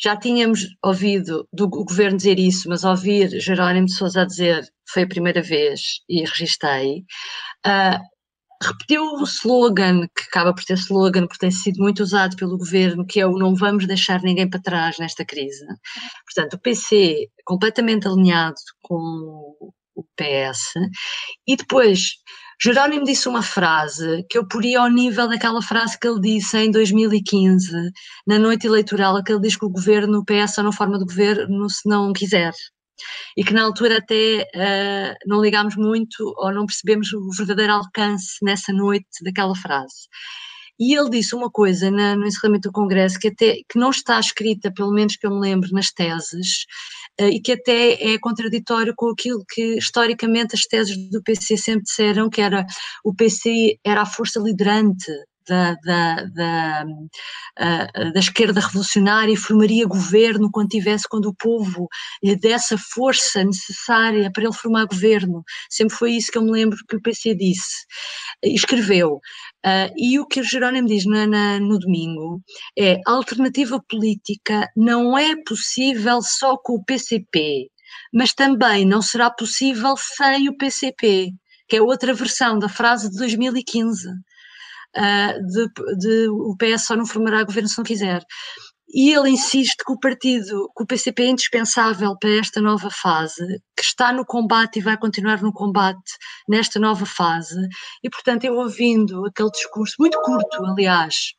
já 0.00 0.16
tínhamos 0.16 0.66
ouvido 0.82 1.48
do 1.52 1.68
governo 1.68 2.16
dizer 2.16 2.38
isso, 2.38 2.68
mas 2.68 2.84
ouvir 2.84 3.28
Jerónimo 3.40 3.86
de 3.86 3.94
Sousa 3.94 4.26
dizer 4.26 4.66
foi 4.92 5.02
a 5.04 5.08
primeira 5.08 5.42
vez 5.42 5.80
e 6.08 6.20
registrei. 6.20 7.04
Uh, 7.66 7.98
repetiu 8.62 9.02
o 9.02 9.24
slogan, 9.24 10.06
que 10.14 10.24
acaba 10.28 10.54
por 10.54 10.64
ter 10.64 10.74
slogan, 10.74 11.26
porque 11.26 11.40
tem 11.40 11.50
sido 11.50 11.78
muito 11.78 12.02
usado 12.02 12.36
pelo 12.36 12.56
governo, 12.56 13.06
que 13.06 13.20
é 13.20 13.26
o 13.26 13.38
não 13.38 13.54
vamos 13.54 13.86
deixar 13.86 14.22
ninguém 14.22 14.48
para 14.48 14.62
trás 14.62 14.98
nesta 14.98 15.24
crise. 15.24 15.64
Portanto, 16.24 16.54
o 16.54 16.58
PC 16.58 17.28
completamente 17.44 18.06
alinhado 18.06 18.56
com 18.82 19.56
o 19.94 20.04
PS, 20.16 20.74
e 21.46 21.56
depois 21.56 22.12
Jerónimo 22.64 23.04
disse 23.04 23.28
uma 23.28 23.42
frase 23.42 24.24
que 24.30 24.38
eu 24.38 24.46
poria 24.46 24.80
ao 24.80 24.88
nível 24.88 25.28
daquela 25.28 25.60
frase 25.60 25.98
que 25.98 26.06
ele 26.06 26.20
disse 26.20 26.56
em 26.56 26.70
2015, 26.70 27.90
na 28.24 28.38
noite 28.38 28.68
eleitoral, 28.68 29.20
que 29.24 29.32
ele 29.32 29.40
diz 29.40 29.56
que 29.56 29.64
o 29.64 29.68
governo, 29.68 30.18
o 30.18 30.24
PS 30.24 30.58
não 30.58 30.70
forma 30.70 30.96
de 30.96 31.04
governo 31.04 31.68
se 31.68 31.88
não 31.88 32.12
quiser. 32.12 32.52
E 33.36 33.42
que 33.42 33.52
na 33.52 33.64
altura 33.64 33.98
até 33.98 34.46
uh, 34.54 35.14
não 35.26 35.42
ligámos 35.42 35.74
muito 35.74 36.32
ou 36.36 36.52
não 36.52 36.64
percebemos 36.64 37.12
o 37.12 37.30
verdadeiro 37.36 37.72
alcance 37.72 38.36
nessa 38.40 38.72
noite 38.72 39.24
daquela 39.24 39.56
frase. 39.56 40.06
E 40.78 40.96
ele 40.96 41.10
disse 41.10 41.34
uma 41.34 41.50
coisa 41.50 41.90
na, 41.90 42.14
no 42.14 42.26
encerramento 42.26 42.68
do 42.68 42.72
Congresso 42.72 43.18
que 43.18 43.28
até 43.28 43.56
que 43.68 43.76
não 43.76 43.90
está 43.90 44.20
escrita, 44.20 44.72
pelo 44.72 44.92
menos 44.92 45.16
que 45.16 45.26
eu 45.26 45.30
me 45.30 45.40
lembro, 45.40 45.68
nas 45.72 45.90
teses, 45.90 46.64
e 47.20 47.40
que 47.40 47.52
até 47.52 48.14
é 48.14 48.18
contraditório 48.18 48.94
com 48.96 49.10
aquilo 49.10 49.44
que 49.48 49.76
historicamente 49.76 50.54
as 50.54 50.62
teses 50.62 50.96
do 51.10 51.22
PC 51.22 51.56
sempre 51.56 51.84
disseram, 51.84 52.30
que 52.30 52.40
era 52.40 52.66
o 53.04 53.14
PC 53.14 53.78
era 53.84 54.02
a 54.02 54.06
força 54.06 54.40
liderante 54.40 55.10
da, 55.48 55.74
da, 55.84 56.24
da, 56.24 56.84
da, 58.12 58.20
esquerda 58.20 58.60
revolucionária 58.60 59.32
e 59.32 59.36
formaria 59.36 59.86
governo 59.86 60.50
quando 60.50 60.68
tivesse, 60.68 61.08
quando 61.08 61.26
o 61.26 61.34
povo 61.34 61.88
lhe 62.22 62.36
desse 62.36 62.74
a 62.74 62.78
força 62.78 63.42
necessária 63.44 64.30
para 64.32 64.44
ele 64.44 64.52
formar 64.52 64.86
governo. 64.86 65.42
Sempre 65.68 65.96
foi 65.96 66.12
isso 66.12 66.30
que 66.30 66.38
eu 66.38 66.42
me 66.42 66.52
lembro 66.52 66.78
que 66.88 66.96
o 66.96 67.02
PC 67.02 67.34
disse. 67.34 67.84
Escreveu. 68.42 69.20
Uh, 69.64 69.92
e 69.96 70.18
o 70.18 70.26
que 70.26 70.40
o 70.40 70.44
Jerónimo 70.44 70.88
diz 70.88 71.04
na, 71.06 71.60
no 71.60 71.78
domingo 71.78 72.42
é 72.76 73.00
a 73.06 73.12
alternativa 73.12 73.80
política 73.88 74.68
não 74.76 75.16
é 75.16 75.36
possível 75.46 76.20
só 76.20 76.56
com 76.56 76.74
o 76.74 76.84
PCP, 76.84 77.70
mas 78.12 78.34
também 78.34 78.84
não 78.84 79.00
será 79.00 79.30
possível 79.30 79.94
sem 79.96 80.48
o 80.48 80.56
PCP, 80.56 81.30
que 81.68 81.76
é 81.76 81.82
outra 81.82 82.12
versão 82.12 82.58
da 82.58 82.68
frase 82.68 83.08
de 83.08 83.16
2015 83.18 84.08
uh, 84.08 85.46
de, 85.46 85.68
de, 85.98 86.28
o 86.28 86.56
PS 86.56 86.86
só 86.86 86.96
não 86.96 87.06
formará 87.06 87.44
governo 87.44 87.68
se 87.68 87.78
não 87.78 87.84
quiser. 87.84 88.22
E 88.92 89.10
ele 89.10 89.30
insiste 89.30 89.82
que 89.84 89.92
o 89.92 89.98
partido, 89.98 90.70
que 90.76 90.82
o 90.82 90.86
PCP 90.86 91.22
é 91.22 91.28
indispensável 91.28 92.14
para 92.18 92.38
esta 92.38 92.60
nova 92.60 92.90
fase, 92.90 93.62
que 93.74 93.82
está 93.82 94.12
no 94.12 94.24
combate 94.24 94.78
e 94.78 94.82
vai 94.82 94.98
continuar 94.98 95.40
no 95.40 95.52
combate 95.52 96.12
nesta 96.46 96.78
nova 96.78 97.06
fase. 97.06 97.56
E, 98.04 98.10
portanto, 98.10 98.44
eu 98.44 98.54
ouvindo 98.54 99.24
aquele 99.26 99.50
discurso, 99.50 99.96
muito 99.98 100.20
curto, 100.20 100.64
aliás, 100.66 101.32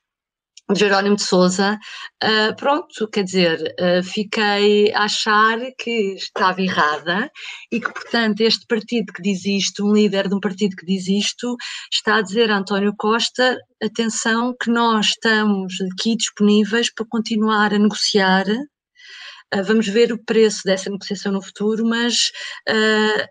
Jerónimo 0.76 1.16
de 1.16 1.24
Souza, 1.24 1.80
uh, 2.24 2.56
pronto, 2.56 3.08
quer 3.10 3.24
dizer, 3.24 3.76
uh, 3.80 4.04
fiquei 4.04 4.94
a 4.94 5.04
achar 5.04 5.60
que 5.78 6.16
estava 6.16 6.62
errada 6.62 7.30
e 7.72 7.80
que, 7.80 7.92
portanto, 7.92 8.42
este 8.42 8.66
partido 8.68 9.12
que 9.14 9.22
diz 9.22 9.46
isto, 9.46 9.86
um 9.86 9.94
líder 9.94 10.28
de 10.28 10.36
um 10.36 10.40
partido 10.40 10.76
que 10.76 10.86
diz 10.86 11.08
isto, 11.08 11.56
está 11.92 12.18
a 12.18 12.22
dizer 12.22 12.52
a 12.52 12.58
António 12.58 12.94
Costa, 12.98 13.58
atenção 13.82 14.56
que 14.62 14.70
nós 14.70 15.08
estamos 15.08 15.74
aqui 15.92 16.16
disponíveis 16.16 16.94
para 16.94 17.06
continuar 17.10 17.74
a 17.74 17.80
negociar. 17.80 18.46
Uh, 18.48 19.64
Vamos 19.66 19.88
ver 19.88 20.12
o 20.12 20.24
preço 20.24 20.62
dessa 20.66 20.90
negociação 20.90 21.32
no 21.32 21.42
futuro, 21.42 21.86
mas 21.86 22.32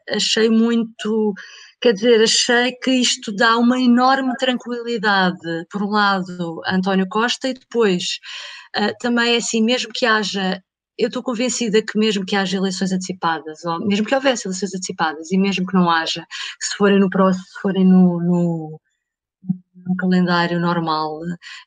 achei 0.09 0.49
muito 0.49 1.35
Quer 1.83 1.95
dizer, 1.95 2.23
achei 2.23 2.73
que 2.73 2.93
isto 2.93 3.35
dá 3.35 3.59
uma 3.59 3.81
enorme 3.81 4.35
tranquilidade, 4.37 5.67
por 5.71 5.83
um 5.83 5.91
lado, 5.91 6.61
a 6.65 6.77
António 6.77 7.09
Costa, 7.09 7.49
e 7.49 7.55
depois 7.55 8.21
uh, 8.77 8.95
também, 9.01 9.37
assim, 9.37 9.63
mesmo 9.63 9.93
que 9.93 10.07
haja 10.07 10.63
eu 10.99 11.09
estou 11.09 11.23
convencida 11.23 11.83
que 11.83 11.99
mesmo 11.99 12.25
que 12.25 12.37
haja 12.37 12.57
eleições 12.59 12.93
antecipadas, 12.93 13.65
ou 13.65 13.81
mesmo 13.87 14.07
que 14.07 14.15
houvesse 14.15 14.47
eleições 14.47 14.75
antecipadas, 14.75 15.33
e 15.33 15.39
mesmo 15.39 15.67
que 15.67 15.75
não 15.75 15.91
haja, 15.91 16.25
se 16.61 16.77
forem 16.77 17.01
no 17.01 17.11
próximo, 17.11 17.45
se 17.45 17.61
forem 17.61 17.85
no, 17.85 18.21
no, 18.21 18.81
no 19.87 19.97
calendário 19.97 20.61
normal, 20.61 21.21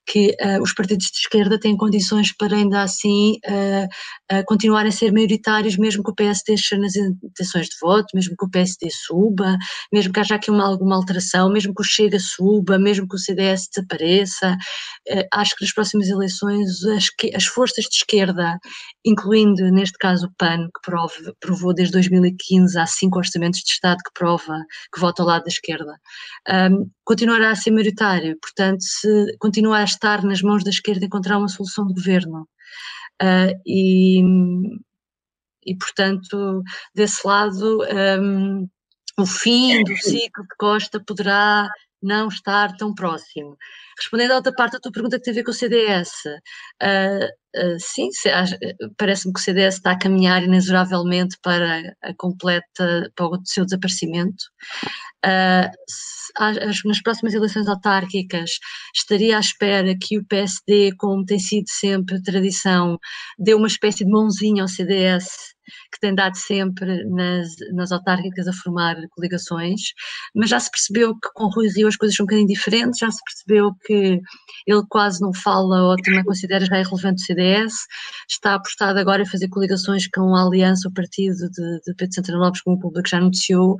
que 0.06 0.36
uh, 0.42 0.62
os 0.62 0.74
partidos 0.74 1.08
de 1.08 1.18
esquerda 1.18 1.60
têm 1.60 1.78
condições 1.78 2.36
para 2.36 2.56
ainda 2.56 2.82
assim 2.82 3.38
uh, 3.48 4.38
uh, 4.38 4.44
continuarem 4.46 4.90
a 4.90 4.92
ser 4.92 5.12
maioritários, 5.12 5.78
mesmo 5.78 6.04
que 6.04 6.12
o 6.12 6.16
PS 6.16 6.42
deixe 6.48 6.78
nas 6.78 6.96
intenções 6.96 7.68
de 7.68 7.76
voto, 7.82 8.08
mesmo 8.14 8.36
que 8.38 8.46
o 8.46 8.50
PSD 8.50 8.90
suba, 8.92 9.58
mesmo 9.92 10.14
que 10.14 10.20
haja 10.20 10.36
aqui 10.36 10.52
uma, 10.52 10.66
alguma 10.66 10.96
alteração, 10.96 11.52
mesmo 11.52 11.74
que 11.74 11.82
o 11.82 11.86
Chega 11.86 12.20
suba, 12.20 12.78
mesmo 12.78 13.08
que 13.08 13.16
o 13.16 13.20
CDS 13.20 13.68
desapareça. 13.74 14.58
acho 15.34 15.56
que 15.56 15.64
nas 15.64 15.74
próximas 15.74 16.08
eleições 16.08 16.84
as, 16.86 17.10
as, 17.36 17.46
forças 17.46 17.86
de 17.86 17.96
esquerda, 17.96 18.60
incluindo 19.06 19.72
neste 19.72 19.98
caso 20.00 20.28
o 20.28 20.34
PAN, 20.36 20.68
que 20.68 20.82
prove, 20.84 21.34
provou 21.40 21.74
desde 21.74 21.94
2015 21.94 22.78
há 22.80 22.88
cinco 22.88 23.20
orçamentos 23.20 23.60
de 23.60 23.72
Estado 23.72 24.02
que 24.04 24.12
prova 24.14 24.58
que 24.92 25.00
vota 25.00 25.22
ao 25.22 25.28
lado 25.28 25.44
da 25.44 25.50
esquerda, 25.50 25.96
um, 26.72 26.90
continuará 27.04 27.52
a 27.52 27.56
ser 27.56 27.72
maioritário. 27.72 28.38
Portanto, 28.42 28.82
se 28.82 29.38
continuar 29.38 29.82
a 29.82 29.84
estar 29.84 30.24
nas 30.24 30.42
mãos 30.42 30.64
da 30.64 30.72
esquerda, 30.72 31.06
encontrar 31.06 31.38
uma 31.38 31.48
solução 31.48 31.86
de 31.86 31.94
governo. 31.94 32.48
Uh, 33.22 33.54
e, 33.66 34.22
e, 35.66 35.78
portanto, 35.78 36.64
desse 36.94 37.26
lado, 37.26 37.80
um, 38.20 38.68
o 39.18 39.26
fim 39.26 39.84
do 39.84 39.96
ciclo 39.98 40.44
de 40.44 40.56
Costa 40.58 41.00
poderá 41.00 41.70
não 42.02 42.28
estar 42.28 42.76
tão 42.76 42.94
próximo. 42.94 43.56
Respondendo 43.98 44.32
à 44.32 44.36
outra 44.36 44.54
parte 44.54 44.74
da 44.74 44.80
tua 44.80 44.92
pergunta 44.92 45.18
que 45.18 45.24
tem 45.24 45.32
a 45.32 45.36
ver 45.36 45.44
com 45.44 45.52
o 45.52 45.54
CDS, 45.54 46.10
uh, 46.84 47.26
uh, 47.26 47.80
sim, 47.80 48.10
parece-me 48.98 49.34
que 49.34 49.40
o 49.40 49.44
CDS 49.44 49.76
está 49.76 49.92
a 49.92 50.00
caminhar 50.00 50.44
inexoravelmente 50.44 51.38
para 51.42 51.96
a 52.04 52.14
completa, 52.18 53.12
para 53.16 53.28
o 53.28 53.42
seu 53.46 53.64
desaparecimento. 53.66 54.44
Uh, 55.26 55.70
nas 56.86 57.02
próximas 57.02 57.34
eleições 57.34 57.68
autárquicas 57.68 58.52
estaria 58.94 59.38
à 59.38 59.40
espera 59.40 59.96
que 60.00 60.20
o 60.20 60.26
PSD, 60.26 60.92
como 60.98 61.24
tem 61.24 61.40
sido 61.40 61.66
sempre 61.70 62.22
tradição, 62.22 62.98
dê 63.40 63.54
uma 63.54 63.68
espécie 63.68 64.04
de 64.04 64.12
mãozinha 64.12 64.64
ao 64.64 64.68
CDS, 64.68 65.26
que 65.92 66.00
tem 66.00 66.14
dado 66.14 66.36
sempre 66.38 67.04
nas, 67.06 67.48
nas 67.74 67.92
autárquicas 67.92 68.48
a 68.48 68.54
formar 68.54 68.96
coligações, 69.12 69.82
mas 70.36 70.50
já 70.50 70.60
se 70.60 70.70
percebeu 70.70 71.14
que 71.14 71.30
com 71.34 71.48
Rui 71.50 71.68
Rio 71.70 71.88
as 71.88 71.96
coisas 71.96 72.16
são 72.16 72.24
um 72.24 72.28
bocadinho 72.28 72.48
diferentes, 72.48 73.00
já 73.00 73.10
se 73.10 73.22
percebeu 73.24 73.72
que 73.86 74.20
ele 74.68 74.84
quase 74.90 75.22
não 75.22 75.34
fala 75.34 75.84
ou 75.84 75.96
também 75.98 76.24
considera 76.26 76.66
já 76.66 76.80
irrelevante 76.80 77.22
o 77.22 77.26
CDS, 77.26 77.74
está 78.30 78.56
apostado 78.56 79.00
agora 79.00 79.22
em 79.22 79.26
fazer 79.26 79.48
coligações 79.50 80.08
com 80.08 80.36
a 80.36 80.44
Aliança, 80.44 80.88
o 80.88 80.94
partido 80.94 81.50
de, 81.50 81.80
de 81.86 81.96
Pedro 81.96 82.16
Santana 82.16 82.40
Lopes, 82.40 82.62
como 82.62 82.78
o 82.78 82.80
público 82.80 83.08
já 83.08 83.18
anunciou, 83.18 83.78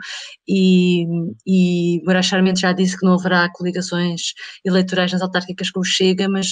e, 0.48 1.06
e 1.46 2.02
Charmente 2.24 2.62
já 2.62 2.72
disse 2.72 2.98
que 2.98 3.06
não 3.06 3.14
haverá 3.14 3.50
coligações 3.52 4.34
eleitorais 4.64 5.12
nas 5.12 5.22
autárquicas 5.22 5.70
com 5.70 5.82
o 5.82 5.84
Chega, 5.84 6.28
mas 6.30 6.48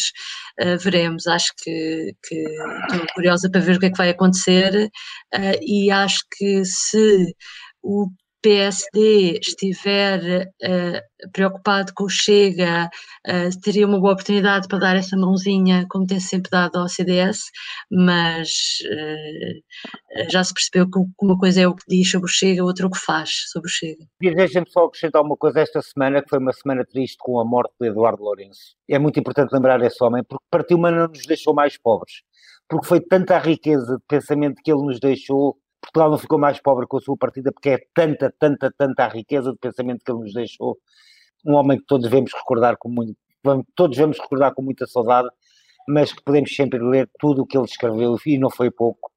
uh, 0.62 0.78
veremos, 0.78 1.26
acho 1.26 1.54
que, 1.64 2.14
que, 2.28 2.36
estou 2.36 3.08
curiosa 3.16 3.50
para 3.50 3.62
ver 3.62 3.78
o 3.78 3.80
que 3.80 3.88
é 3.88 3.90
que 3.90 3.98
vai 3.98 4.10
acontecer, 4.10 4.90
uh, 5.36 5.60
e 5.62 5.90
acho 5.90 6.24
que 6.38 6.64
se 6.66 7.34
o 7.82 8.08
PSD 8.44 9.40
estiver 9.42 10.52
uh, 10.62 11.32
preocupado 11.32 11.94
com 11.96 12.04
o 12.04 12.10
Chega, 12.10 12.90
uh, 13.26 13.60
teria 13.62 13.88
uma 13.88 14.00
boa 14.00 14.12
oportunidade 14.12 14.68
para 14.68 14.80
dar 14.80 14.96
essa 14.98 15.16
mãozinha, 15.16 15.86
como 15.90 16.06
tem 16.06 16.20
sempre 16.20 16.52
dado 16.52 16.76
ao 16.78 16.90
CDS, 16.90 17.40
mas 17.90 18.50
uh, 18.84 20.30
já 20.30 20.44
se 20.44 20.54
percebeu 20.54 20.90
que 20.92 21.00
uma 21.22 21.38
coisa 21.40 21.62
é 21.62 21.68
o 21.68 21.74
que 21.74 21.86
diz 21.88 22.12
sobre 22.12 22.26
o 22.26 22.34
Chega, 22.34 22.66
outra 22.66 22.84
é 22.84 22.88
o 22.88 22.92
que 22.92 23.00
faz 23.00 23.30
sobre 23.50 23.70
o 23.70 23.72
Chega. 23.72 24.06
Deixem-me 24.20 24.70
só 24.70 24.84
acrescentar 24.84 25.22
uma 25.22 25.38
coisa 25.38 25.62
esta 25.62 25.82
semana, 25.82 26.22
que 26.22 26.30
foi 26.30 26.40
uma 26.40 26.52
semana 26.52 26.86
triste 26.86 27.16
com 27.20 27.40
a 27.40 27.46
morte 27.46 27.74
de 27.80 27.88
Eduardo 27.88 28.22
Lourenço. 28.22 28.76
É 28.90 29.00
muito 29.00 29.18
importante 29.18 29.54
lembrar 29.54 29.82
esse 29.82 30.04
homem, 30.04 30.22
porque 30.22 30.44
partiu, 30.52 30.78
mas 30.78 30.94
não 30.94 31.08
nos 31.08 31.26
deixou 31.26 31.54
mais 31.54 31.78
pobres. 31.78 32.16
Porque 32.68 32.88
foi 32.88 33.00
tanta 33.00 33.38
a 33.38 33.40
riqueza 33.40 33.96
de 33.96 34.04
pensamento 34.08 34.62
que 34.62 34.72
ele 34.72 34.82
nos 34.82 35.00
deixou 35.00 35.58
Portugal 35.84 36.10
não 36.10 36.18
ficou 36.18 36.40
mais 36.40 36.62
pobre 36.62 36.88
com 36.88 36.98
a 36.98 37.02
sua 37.02 37.18
partida 37.18 37.52
porque 37.52 37.70
é 37.72 37.78
tanta, 37.94 38.34
tanta, 38.40 38.72
tanta 38.72 39.04
a 39.04 39.10
riqueza 39.10 39.52
de 39.52 39.58
pensamento 39.58 40.04
que 40.04 40.12
ele 40.12 40.22
nos 40.22 40.34
deixou. 40.34 40.78
Um 41.46 41.56
homem 41.56 41.78
que 41.78 41.86
todos 41.86 42.10
devemos 42.10 42.32
recordar 42.34 42.78
com 42.78 42.88
muito, 42.88 43.18
todos 43.76 43.98
devemos 43.98 44.18
recordar 44.18 44.54
com 44.54 44.62
muita 44.62 44.88
saudade, 44.88 45.28
mas 45.88 46.14
que 46.14 46.24
podemos 46.24 46.56
sempre 46.56 46.80
ler 46.80 47.10
tudo 47.20 47.42
o 47.42 47.46
que 47.46 47.58
ele 47.58 47.66
escreveu 47.66 48.18
e 48.26 48.38
não 48.38 48.50
foi 48.50 48.72
pouco. 48.72 49.12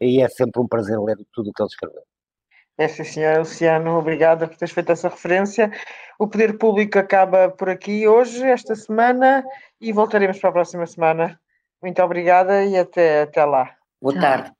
E 0.00 0.20
é 0.20 0.28
sempre 0.28 0.60
um 0.60 0.66
prazer 0.66 0.98
ler 0.98 1.16
tudo 1.32 1.50
o 1.50 1.52
que 1.52 1.62
ele 1.62 1.68
escreveu. 1.68 2.02
É 2.76 2.88
sim, 2.88 3.04
senhora 3.04 3.40
Luciano, 3.40 3.98
obrigada 3.98 4.48
por 4.48 4.56
teres 4.56 4.74
feito 4.74 4.90
essa 4.90 5.08
referência. 5.08 5.70
O 6.18 6.26
Poder 6.26 6.58
Público 6.58 6.98
acaba 6.98 7.50
por 7.50 7.68
aqui 7.68 8.08
hoje, 8.08 8.42
esta 8.42 8.74
semana, 8.74 9.44
e 9.80 9.92
voltaremos 9.92 10.38
para 10.38 10.50
a 10.50 10.54
próxima 10.54 10.86
semana. 10.86 11.38
Muito 11.82 12.02
obrigada 12.02 12.64
e 12.64 12.76
até, 12.76 13.22
até 13.22 13.44
lá. 13.44 13.76
Boa 14.00 14.18
tarde. 14.18 14.59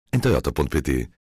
em 0.13 1.07